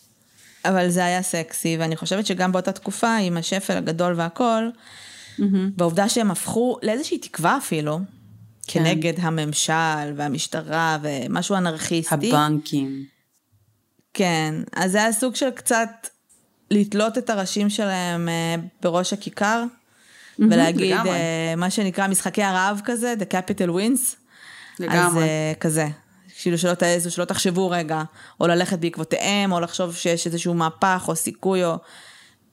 אבל 0.69 0.89
זה 0.89 1.05
היה 1.05 1.23
סקסי, 1.23 1.77
ואני 1.81 1.97
חושבת 1.97 2.27
שגם 2.27 2.53
באותה 2.53 2.73
תקופה, 2.73 3.17
עם 3.17 3.37
השפל 3.37 3.77
הגדול 3.77 4.15
והכל, 4.17 4.69
mm-hmm. 5.39 5.43
בעובדה 5.77 6.09
שהם 6.09 6.31
הפכו 6.31 6.79
לאיזושהי 6.83 7.19
תקווה 7.19 7.57
אפילו, 7.57 7.99
כן. 8.67 8.85
כנגד 8.85 9.13
הממשל 9.21 10.13
והמשטרה 10.17 10.99
ומשהו 11.03 11.57
אנרכיסטי. 11.57 12.31
הבנקים. 12.35 13.05
כן, 14.15 14.55
אז 14.77 14.93
זה 14.93 14.99
היה 14.99 15.13
סוג 15.13 15.35
של 15.35 15.51
קצת 15.51 15.91
לתלות 16.71 17.19
את 17.19 17.31
הראשים 17.31 17.71
שלהם 17.71 18.29
אה, 18.29 18.55
בראש 18.83 19.13
הכיכר, 19.13 19.65
mm-hmm, 19.65 20.45
ולהגיד 20.51 20.93
לגמרי. 20.93 21.11
אה, 21.11 21.55
מה 21.57 21.71
שנקרא 21.71 22.09
משחקי 22.09 22.43
הרעב 22.43 22.81
כזה, 22.85 23.15
The 23.19 23.33
Capital 23.33 23.69
Wins. 23.69 24.17
לגמרי. 24.81 25.07
אז 25.07 25.17
אה, 25.17 25.53
כזה. 25.61 25.87
כאילו 26.47 26.59
שלא 26.59 26.75
תעזו, 26.75 27.11
שלא 27.11 27.25
תחשבו 27.25 27.71
רגע, 27.71 28.03
או 28.41 28.47
ללכת 28.47 28.79
בעקבותיהם, 28.79 29.53
או 29.53 29.61
לחשוב 29.61 29.95
שיש 29.95 30.27
איזשהו 30.27 30.55
מהפך 30.55 31.05
או 31.09 31.17
סיכוי, 31.17 31.65
או... 31.65 31.77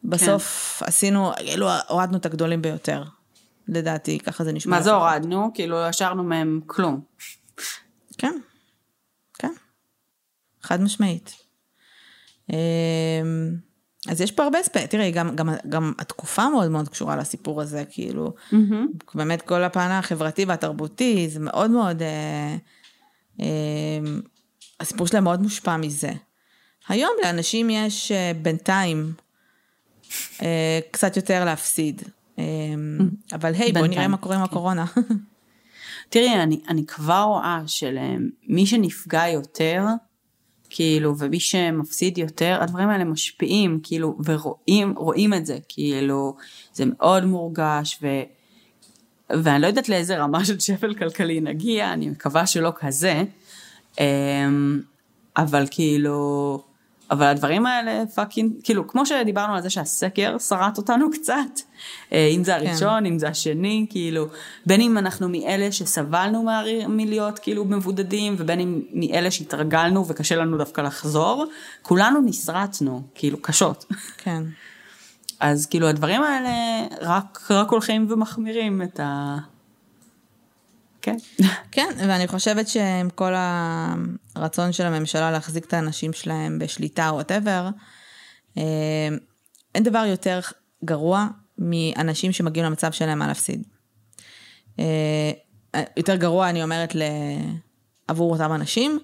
בסוף 0.03 0.77
כן. 0.79 0.85
עשינו, 0.85 1.31
כאילו 1.37 1.67
הורדנו 1.87 2.17
את 2.17 2.25
הגדולים 2.25 2.61
ביותר. 2.61 3.03
לדעתי, 3.67 4.19
ככה 4.19 4.43
זה 4.43 4.53
נשמע. 4.53 4.77
מה 4.77 4.83
זה 4.83 4.91
הורדנו? 4.91 5.51
כאילו 5.53 5.77
השארנו 5.77 6.23
מהם 6.23 6.59
כלום. 6.65 7.01
כן, 8.17 8.37
כן. 9.33 9.53
חד 10.61 10.81
משמעית. 10.81 11.35
אמ, 12.49 12.55
אז 14.09 14.21
יש 14.21 14.31
פה 14.31 14.43
הרבה 14.43 14.63
ספק, 14.63 14.85
תראי, 14.89 15.11
גם, 15.11 15.35
גם, 15.35 15.49
גם 15.69 15.93
התקופה 15.99 16.49
מאוד 16.49 16.71
מאוד 16.71 16.89
קשורה 16.89 17.15
לסיפור 17.15 17.61
הזה, 17.61 17.83
כאילו, 17.89 18.33
mm-hmm. 18.51 19.15
באמת 19.15 19.41
כל 19.41 19.63
הפן 19.63 19.91
החברתי 19.91 20.45
והתרבותי, 20.45 21.29
זה 21.29 21.39
מאוד 21.39 21.71
מאוד... 21.71 22.01
אה, 22.01 22.55
הסיפור 24.79 25.07
שלהם 25.07 25.23
מאוד 25.23 25.41
מושפע 25.41 25.77
מזה. 25.77 26.11
היום 26.87 27.11
לאנשים 27.23 27.69
יש 27.69 28.11
אה, 28.11 28.31
בינתיים 28.41 29.13
אה, 30.41 30.79
קצת 30.91 31.17
יותר 31.17 31.45
להפסיד. 31.45 32.01
אמ, 32.37 33.09
אבל 33.33 33.53
היי, 33.53 33.71
בואי 33.71 33.87
נראה 33.87 34.07
מה 34.07 34.17
קורה 34.17 34.35
עם 34.35 34.41
כן. 34.41 34.49
הקורונה. 34.51 34.85
תראי, 36.09 36.33
אני, 36.43 36.59
אני 36.69 36.85
כבר 36.85 37.23
רואה 37.27 37.61
שלמי 37.67 38.65
שנפגע 38.65 39.27
יותר, 39.27 39.83
כאילו, 40.69 41.17
ומי 41.17 41.39
שמפסיד 41.39 42.17
יותר, 42.17 42.57
הדברים 42.61 42.89
האלה 42.89 43.03
משפיעים, 43.03 43.79
כאילו, 43.83 44.17
ורואים 44.25 44.93
רואים 44.97 45.33
את 45.33 45.45
זה, 45.45 45.57
כאילו, 45.69 46.35
זה 46.73 46.83
מאוד 46.85 47.25
מורגש, 47.25 47.99
ו... 48.01 48.07
ואני 49.43 49.61
לא 49.61 49.67
יודעת 49.67 49.89
לאיזה 49.89 50.17
רמה 50.17 50.45
של 50.45 50.59
שפל 50.59 50.93
כלכלי 50.93 51.41
נגיע, 51.41 51.93
אני 51.93 52.09
מקווה 52.09 52.47
שלא 52.47 52.73
כזה, 52.79 53.23
אמ, 53.99 54.81
אבל 55.37 55.65
כאילו, 55.71 56.61
אבל 57.11 57.25
הדברים 57.25 57.65
האלה 57.65 58.03
פאקינג, 58.15 58.51
כאילו, 58.63 58.87
כמו 58.87 59.05
שדיברנו 59.05 59.55
על 59.55 59.61
זה 59.61 59.69
שהסקר 59.69 60.37
שרט 60.39 60.77
אותנו 60.77 61.11
קצת, 61.15 61.59
אה, 62.13 62.27
אם 62.27 62.43
זה 62.43 62.55
הראשון, 62.55 62.99
כן. 62.99 63.05
אם 63.05 63.19
זה 63.19 63.27
השני, 63.27 63.85
כאילו, 63.89 64.25
בין 64.65 64.81
אם 64.81 64.97
אנחנו 64.97 65.29
מאלה 65.29 65.71
שסבלנו 65.71 66.45
מלהיות 66.87 67.39
כאילו 67.39 67.65
מבודדים, 67.65 68.35
ובין 68.37 68.59
אם 68.59 68.81
מאלה 68.93 69.31
שהתרגלנו 69.31 70.07
וקשה 70.07 70.35
לנו 70.35 70.57
דווקא 70.57 70.81
לחזור, 70.81 71.45
כולנו 71.81 72.21
נסרטנו, 72.21 73.01
כאילו, 73.15 73.41
קשות. 73.41 73.85
כן. 74.17 74.43
אז 75.43 75.65
כאילו 75.65 75.87
הדברים 75.87 76.23
האלה 76.23 76.51
רק, 77.01 77.51
רק 77.51 77.69
הולכים 77.69 78.07
ומחמירים 78.11 78.81
את 78.81 78.99
ה... 78.99 79.37
כן. 81.01 81.15
כן, 81.71 81.89
ואני 81.97 82.27
חושבת 82.27 82.67
שעם 82.67 83.09
כל 83.09 83.33
הרצון 84.35 84.71
של 84.71 84.85
הממשלה 84.85 85.31
להחזיק 85.31 85.65
את 85.65 85.73
האנשים 85.73 86.13
שלהם 86.13 86.59
בשליטה 86.59 87.09
או 87.09 87.13
וואטאבר, 87.13 87.69
אה, 88.57 88.63
אין 89.75 89.83
דבר 89.83 90.05
יותר 90.07 90.39
גרוע 90.85 91.27
מאנשים 91.57 92.31
שמגיעים 92.31 92.65
למצב 92.65 92.91
שאין 92.91 93.09
להם 93.09 93.19
מה 93.19 93.27
להפסיד. 93.27 93.63
אה, 94.79 95.31
יותר 95.97 96.15
גרוע, 96.15 96.49
אני 96.49 96.63
אומרת, 96.63 96.95
עבור 98.07 98.31
אותם 98.31 98.53
אנשים 98.53 98.99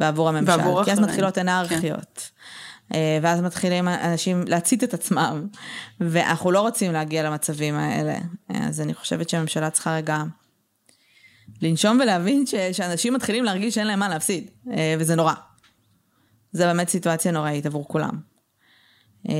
ועבור 0.00 0.28
הממשלה. 0.28 0.56
ועבור 0.56 0.84
כי 0.84 0.92
אז 0.92 1.00
מתחילות 1.00 1.38
אנרכיות. 1.38 2.30
כן. 2.30 2.39
אה, 2.94 3.18
ואז 3.22 3.40
מתחילים 3.40 3.88
אנשים 3.88 4.44
להצית 4.46 4.84
את 4.84 4.94
עצמם, 4.94 5.46
ואנחנו 6.00 6.50
לא 6.50 6.60
רוצים 6.60 6.92
להגיע 6.92 7.22
למצבים 7.22 7.74
האלה. 7.74 8.18
אז 8.48 8.80
אני 8.80 8.94
חושבת 8.94 9.28
שהממשלה 9.28 9.70
צריכה 9.70 9.94
רגע 9.96 10.22
לנשום 11.62 11.98
ולהבין 12.02 12.46
ש, 12.46 12.54
שאנשים 12.54 13.14
מתחילים 13.14 13.44
להרגיש 13.44 13.74
שאין 13.74 13.86
להם 13.86 13.98
מה 13.98 14.08
להפסיד, 14.08 14.50
אה, 14.70 14.94
וזה 14.98 15.14
נורא. 15.14 15.34
זה 16.52 16.66
באמת 16.66 16.88
סיטואציה 16.88 17.32
נוראית 17.32 17.66
עבור 17.66 17.88
כולם. 17.88 18.20
אה, 19.28 19.34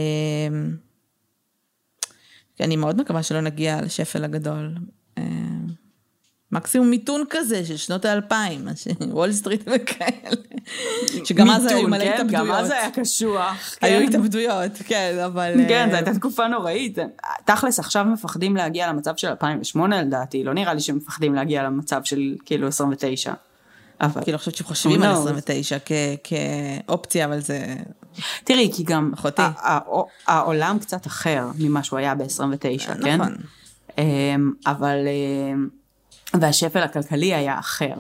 אני 2.61 2.77
מאוד 2.77 3.01
מקווה 3.01 3.23
שלא 3.23 3.41
נגיע 3.41 3.83
לשפל 3.83 4.25
הגדול. 4.25 4.75
מקסימום 6.53 6.91
מיתון 6.91 7.25
כזה 7.31 7.65
של 7.65 7.77
שנות 7.77 8.05
האלפיים, 8.05 8.69
וול 9.01 9.33
סטריט 9.33 9.63
וכאלה. 9.67 10.37
שגם 11.25 11.51
אז 11.51 11.67
היו 11.67 11.89
מלא 11.89 12.05
התאבדויות. 12.05 12.47
גם 12.47 12.53
אז 12.53 12.71
היה 12.71 12.91
קשוח. 12.91 13.77
היו 13.81 14.01
התאבדויות, 14.01 14.73
כן, 14.87 15.17
אבל... 15.25 15.53
כן, 15.69 15.89
זו 15.91 15.97
הייתה 15.97 16.15
תקופה 16.15 16.49
נוראית. 16.49 16.99
תכלס, 17.45 17.79
עכשיו 17.79 18.05
מפחדים 18.05 18.57
להגיע 18.57 18.89
למצב 18.89 19.17
של 19.17 19.29
2008 19.29 20.03
לדעתי, 20.03 20.45
לא 20.45 20.55
נראה 20.55 20.75
לי 20.75 20.81
שמפחדים 20.81 21.35
להגיע 21.35 21.63
למצב 21.63 22.01
של 22.05 22.35
כאילו 22.45 22.69
29. 22.69 23.33
אבל... 24.01 24.23
כאילו, 24.23 24.35
אני 24.35 24.39
חושבת 24.39 24.55
שחושבים 24.55 25.03
על 25.03 25.11
29 25.11 25.77
כאופציה, 26.25 27.25
אבל 27.25 27.41
זה... 27.41 27.77
תראי, 28.45 28.71
כי 28.75 28.83
גם 28.83 29.13
העולם 30.27 30.79
קצת 30.79 31.07
אחר 31.07 31.47
ממה 31.59 31.83
שהוא 31.83 31.99
היה 31.99 32.15
ב-29, 32.15 33.03
כן? 33.05 33.21
נכון. 33.21 33.37
אמ, 33.99 34.53
אבל... 34.67 34.97
והשפל 36.35 36.83
הכלכלי 36.83 37.35
היה 37.35 37.59
אחר. 37.59 37.95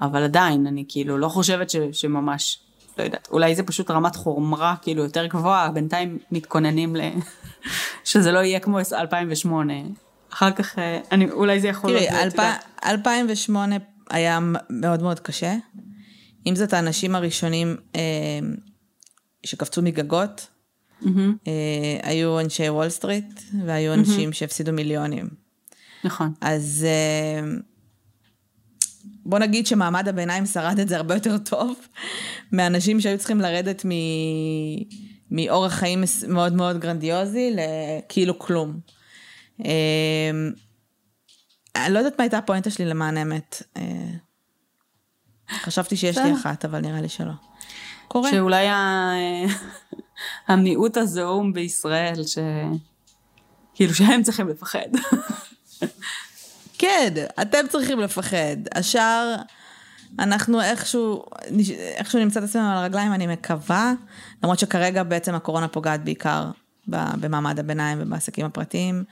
אבל 0.00 0.22
עדיין, 0.22 0.66
אני 0.66 0.84
כאילו 0.88 1.18
לא 1.18 1.28
חושבת 1.28 1.70
ש, 1.70 1.76
שממש, 1.92 2.58
לא 2.98 3.04
יודעת, 3.04 3.28
אולי 3.30 3.54
זה 3.54 3.62
פשוט 3.62 3.90
רמת 3.90 4.16
חומרה 4.16 4.74
כאילו 4.82 5.02
יותר 5.02 5.26
גבוהה, 5.26 5.70
בינתיים 5.70 6.18
מתכוננים 6.32 6.96
ל... 6.96 7.00
שזה 8.04 8.32
לא 8.32 8.38
יהיה 8.38 8.60
כמו 8.60 8.78
2008. 8.92 9.74
אחר 10.32 10.50
כך, 10.50 10.78
אה, 10.78 11.00
אני, 11.12 11.30
אולי 11.30 11.60
זה 11.60 11.68
יכול 11.68 11.90
להיות... 11.90 12.08
תראי, 12.08 12.22
אלפ... 12.22 12.40
2008 12.84 13.76
היה 14.10 14.38
מאוד 14.70 15.02
מאוד 15.02 15.20
קשה. 15.20 15.54
אם 16.46 16.56
זאת 16.56 16.72
האנשים 16.72 17.14
הראשונים 17.14 17.76
אה, 17.94 18.00
שקפצו 19.46 19.82
מגגות, 19.82 20.46
mm-hmm. 21.02 21.06
אה, 21.46 21.52
היו 22.02 22.40
אנשי 22.40 22.68
וול 22.68 22.88
סטריט, 22.88 23.40
והיו 23.66 23.94
אנשים 23.94 24.30
mm-hmm. 24.30 24.34
שהפסידו 24.34 24.72
מיליונים. 24.72 25.39
נכון. 26.04 26.32
אז 26.40 26.86
אה, 26.88 27.50
בוא 29.02 29.38
נגיד 29.38 29.66
שמעמד 29.66 30.08
הביניים 30.08 30.46
שרד 30.46 30.78
את 30.78 30.88
זה 30.88 30.96
הרבה 30.96 31.14
יותר 31.14 31.38
טוב 31.38 31.76
מאנשים 32.52 33.00
שהיו 33.00 33.18
צריכים 33.18 33.40
לרדת 33.40 33.84
מ... 33.84 33.90
מאורח 35.30 35.72
חיים 35.72 36.04
מאוד 36.28 36.52
מאוד 36.52 36.78
גרנדיוזי 36.78 37.50
לכאילו 37.54 38.38
כלום. 38.38 38.80
אה, 39.64 40.30
אני 41.76 41.94
לא 41.94 41.98
יודעת 41.98 42.18
מה 42.18 42.24
הייתה 42.24 42.38
הפואנטה 42.38 42.70
שלי 42.70 42.84
למען 42.84 43.16
אמת. 43.16 43.62
אה, 43.76 44.10
חשבתי 45.50 45.96
שיש 45.96 46.18
לי 46.18 46.34
אחת, 46.34 46.64
אבל 46.64 46.80
נראה 46.80 47.00
לי 47.00 47.08
שלא. 47.08 47.32
קורה. 48.08 48.30
שאולי 48.30 48.66
המיעוט 50.48 50.96
הזעום 50.96 51.52
בישראל, 51.52 52.24
ש... 52.26 52.38
כאילו 53.74 53.94
שהם 53.94 54.22
צריכים 54.22 54.48
לפחד. 54.48 54.88
כן, 56.78 57.14
אתם 57.42 57.58
צריכים 57.68 58.00
לפחד. 58.00 58.56
השאר, 58.74 59.36
אנחנו 60.18 60.62
איכשהו, 60.62 61.24
איכשהו 61.96 62.18
נמצא 62.18 62.40
את 62.40 62.44
עצמנו 62.44 62.70
על 62.70 62.76
הרגליים, 62.76 63.12
אני 63.12 63.26
מקווה, 63.26 63.92
למרות 64.42 64.58
שכרגע 64.58 65.02
בעצם 65.02 65.34
הקורונה 65.34 65.68
פוגעת 65.68 66.04
בעיקר 66.04 66.50
במעמד 66.86 67.58
הביניים 67.58 67.98
ובעסקים 68.00 68.46
הפרטיים. 68.46 69.04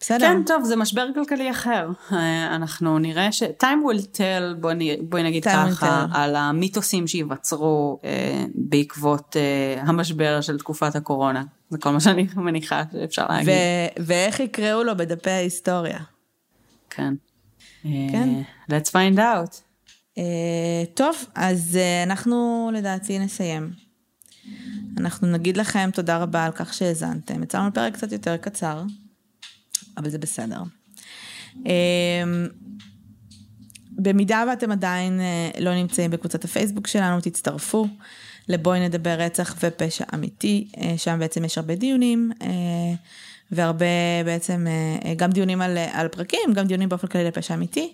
בסדר. 0.00 0.18
כן, 0.18 0.42
טוב, 0.46 0.64
זה 0.64 0.76
משבר 0.76 1.06
כלכלי 1.14 1.50
אחר. 1.50 1.88
אה, 2.12 2.54
אנחנו 2.54 2.98
נראה 2.98 3.32
ש... 3.32 3.42
time 3.42 3.92
will 3.92 4.16
tell, 4.16 4.54
בואי 4.60 4.96
בוא 5.02 5.18
נגיד 5.18 5.44
ככה, 5.44 6.06
על 6.12 6.36
המיתוסים 6.36 7.06
שייווצרו 7.06 8.00
אה, 8.04 8.44
בעקבות 8.54 9.36
אה, 9.36 9.82
המשבר 9.82 10.40
של 10.40 10.58
תקופת 10.58 10.96
הקורונה. 10.96 11.42
זה 11.70 11.78
כל 11.78 11.90
מה 11.90 12.00
שאני 12.00 12.26
מניחה 12.36 12.82
שאפשר 12.92 13.26
להגיד. 13.28 13.48
ו- 13.48 14.02
ואיך 14.06 14.40
יקראו 14.40 14.82
לו 14.82 14.96
בדפי 14.96 15.30
ההיסטוריה. 15.30 15.98
כן. 16.90 17.14
כן. 17.82 18.28
Uh, 18.68 18.70
let's 18.70 18.90
find 18.90 19.18
out. 19.18 19.54
Uh, 20.16 20.20
טוב, 20.94 21.16
אז 21.34 21.78
uh, 21.78 22.08
אנחנו 22.08 22.70
לדעתי 22.74 23.18
נסיים. 23.18 23.70
אנחנו 24.98 25.28
נגיד 25.28 25.56
לכם 25.56 25.90
תודה 25.94 26.18
רבה 26.18 26.44
על 26.44 26.52
כך 26.52 26.74
שהאזנתם. 26.74 27.42
יצאנו 27.42 27.74
פרק 27.74 27.92
קצת 27.94 28.12
יותר 28.12 28.36
קצר, 28.36 28.82
אבל 29.96 30.10
זה 30.10 30.18
בסדר. 30.18 30.62
Uh, 31.56 31.66
במידה 33.90 34.44
ואתם 34.48 34.70
עדיין 34.70 35.20
uh, 35.20 35.60
לא 35.60 35.74
נמצאים 35.74 36.10
בקבוצת 36.10 36.44
הפייסבוק 36.44 36.86
שלנו, 36.86 37.20
תצטרפו. 37.20 37.86
לבואי 38.50 38.80
נדבר 38.80 39.10
רצח 39.10 39.56
ופשע 39.62 40.04
אמיתי, 40.14 40.68
אה, 40.78 40.94
שם 40.96 41.18
בעצם 41.18 41.44
יש 41.44 41.58
הרבה 41.58 41.74
דיונים, 41.74 42.30
אה, 42.42 42.48
והרבה 43.52 43.86
בעצם, 44.24 44.66
אה, 45.04 45.14
גם 45.14 45.30
דיונים 45.30 45.62
על, 45.62 45.78
על 45.92 46.08
פרקים, 46.08 46.52
גם 46.54 46.66
דיונים 46.66 46.88
באופן 46.88 47.06
כללי 47.06 47.24
לפשע 47.24 47.54
אמיתי. 47.54 47.92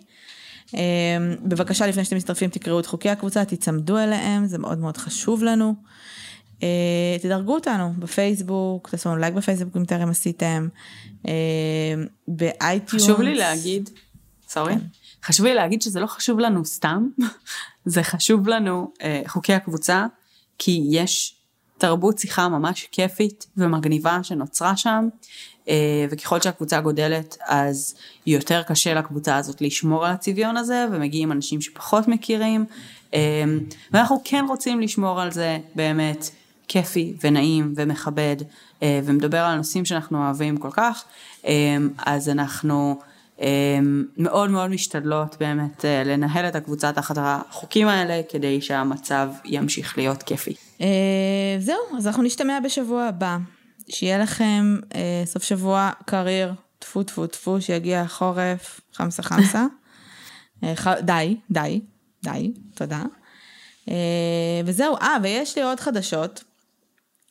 בבקשה, 1.43 1.87
לפני 1.87 2.05
שאתם 2.05 2.17
מצטרפים, 2.17 2.51
תקראו 2.51 2.81
את 2.81 2.87
חוקי 2.87 3.11
הקבוצה, 3.11 3.45
תיצמדו 3.45 3.99
אליהם, 3.99 4.47
זה 4.47 4.59
מאוד 4.59 4.79
מאוד 4.79 4.97
חשוב 4.97 5.45
לנו. 5.45 5.75
תדרגו 7.23 7.55
אותנו 7.55 7.93
בפייסבוק, 7.99 8.89
תעשו 8.91 9.09
לנו 9.09 9.19
לייק 9.19 9.35
בפייסבוק 9.35 9.77
אם 9.77 9.85
טרם 9.85 10.11
עשיתם, 10.11 10.69
באייטיונס. 12.29 13.05
חשוב 13.05 13.21
לי 13.21 13.35
להגיד, 13.35 13.91
sorry, 14.49 14.75
כן. 14.75 14.81
חשוב 15.25 15.47
לי 15.47 15.55
להגיד 15.55 15.83
שזה 15.83 16.01
לא 16.01 16.07
חשוב 16.07 16.39
לנו 16.39 16.65
סתם, 16.65 17.09
זה 17.85 18.03
חשוב 18.03 18.49
לנו, 18.49 18.93
חוקי 19.27 19.53
הקבוצה, 19.55 20.07
כי 20.59 20.87
יש 20.91 21.37
תרבות 21.79 22.19
שיחה 22.19 22.49
ממש 22.49 22.89
כיפית 22.93 23.47
ומגניבה 23.57 24.19
שנוצרה 24.23 24.77
שם, 24.77 25.09
אה, 25.69 26.07
וככל 26.11 26.41
שהקבוצה 26.41 26.81
גודלת 26.81 27.37
אז 27.47 27.95
יותר 28.27 28.63
קשה 28.63 28.95
לקבוצה 28.95 29.37
הזאת 29.37 29.61
לשמור 29.61 30.07
על 30.07 30.13
הצביון 30.13 30.57
הזה, 30.57 30.87
ומגיעים 30.93 31.33
אנשים 31.33 31.61
שפחות 31.61 32.09
מכירים, 32.09 32.65
אה, 33.15 33.45
ואנחנו 33.93 34.21
כן 34.25 34.45
רוצים 34.49 34.81
לשמור 34.81 35.21
על 35.21 35.33
זה 35.33 35.59
באמת 35.75 36.31
כיפי 36.69 37.17
ונעים 37.25 37.73
ומכבד, 37.77 38.37
אה, 38.83 39.01
ומדבר 39.05 39.41
על 39.41 39.57
נושאים 39.57 39.85
שאנחנו 39.85 40.25
אוהבים 40.25 40.57
כל 40.57 40.71
כך, 40.71 41.05
אז 42.07 42.29
אנחנו 42.29 42.97
אמ, 43.41 44.05
מאוד 44.17 44.51
מאוד 44.51 44.71
משתדלות 44.71 45.37
באמת 45.41 45.85
אה, 45.85 46.03
לנהל 46.05 46.49
את 46.49 46.55
הקבוצה 46.55 46.93
תחת 46.93 47.17
החוקים 47.21 47.89
האלה 47.89 48.21
כדי 48.29 48.61
שהמצב 48.61 49.29
ימשיך 49.45 49.99
להיות 49.99 50.23
כיפי. 50.23 50.55
אה, 50.81 51.57
זהו, 51.59 51.99
אז 51.99 52.07
אנחנו 52.07 52.23
נשתמע 52.23 52.59
בשבוע 52.65 53.05
הבא. 53.05 53.37
שיהיה 53.89 54.19
לכם 54.19 54.77
אה, 54.95 55.23
סוף 55.25 55.43
שבוע 55.43 55.91
קריר, 56.05 56.53
טפו 56.79 57.03
טפו 57.03 57.27
טפו, 57.27 57.61
שיגיע 57.61 58.01
החורף, 58.01 58.81
חמסה 58.93 59.23
חמסה. 59.23 59.67
די, 61.01 61.37
די, 61.51 61.81
די, 62.25 62.53
תודה. 62.75 63.03
וזהו, 64.65 64.97
אה, 64.97 65.17
ויש 65.23 65.59
לי 65.59 65.65
עוד 65.65 65.81
חדשות. 65.81 66.45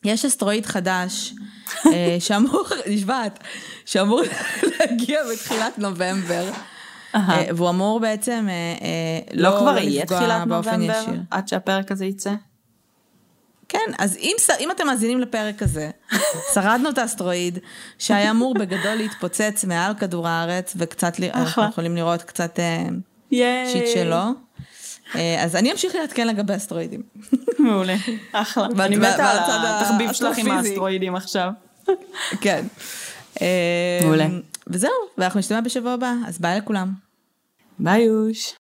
יש 0.06 0.26
אסטרואיד 0.26 0.66
חדש 0.66 1.34
שאמור, 2.20 2.64
נשבעת, 2.88 3.40
שאמור 3.86 4.22
להגיע 4.80 5.20
בתחילת 5.34 5.78
נובמבר. 5.78 6.52
אה, 7.16 7.44
והוא 7.56 7.70
אמור 7.70 8.00
בעצם 8.00 8.48
אה, 8.50 8.54
אה, 8.54 9.20
לא 9.34 9.50
לא 9.50 9.60
כבר 9.60 9.78
יהיה 9.78 10.04
לפגוע 10.04 10.20
תחילת 10.20 10.48
באופן 10.48 10.82
נובמבר 10.82 11.02
ישיר. 11.02 11.22
עד 11.32 11.48
שהפרק 11.48 11.92
הזה 11.92 12.06
יצא? 12.06 12.34
כן, 13.70 13.92
אז 13.98 14.18
אם, 14.18 14.36
אם 14.60 14.72
אתם 14.72 14.88
מאזינים 14.88 15.20
לפרק 15.20 15.62
הזה, 15.62 15.90
שרדנו 16.54 16.90
את 16.90 16.98
האסטרואיד, 16.98 17.60
שהיה 18.00 18.32
אמור 18.32 18.54
בגדול 18.54 18.96
להתפוצץ 18.96 19.66
מעל 19.68 19.94
כדור 19.94 20.28
הארץ, 20.28 20.74
וקצת, 20.78 21.14
אנחנו 21.34 21.64
יכולים 21.64 21.96
לראות 21.96 22.22
קצת 22.22 22.60
אה. 22.60 23.66
shit 23.72 23.88
שלו. 23.94 24.45
אה, 25.16 25.44
אז 25.44 25.56
אני 25.56 25.72
אמשיך 25.72 25.96
לעדכן 25.96 26.28
לגבי 26.28 26.56
אסטרואידים. 26.56 27.02
מעולה, 27.60 27.96
אחלה. 28.32 28.68
אני 28.80 28.96
מתה 28.96 29.32
על 29.32 29.66
התחביב 29.66 30.14
שלך 30.14 30.38
עם. 30.38 30.52
האסטרואידים 30.52 31.16
עכשיו. 31.16 31.50
כן. 32.42 32.66
מעולה. 34.02 34.28
וזהו, 34.68 34.92
ואנחנו 35.18 35.40
נשתמע 35.40 35.62
בשבוע 35.62 35.92
הבא, 35.92 36.14
אז 36.28 36.40
ביי 36.40 36.58
לכולם. 36.58 36.94
ביי 37.80 38.02
יוש. 38.02 38.54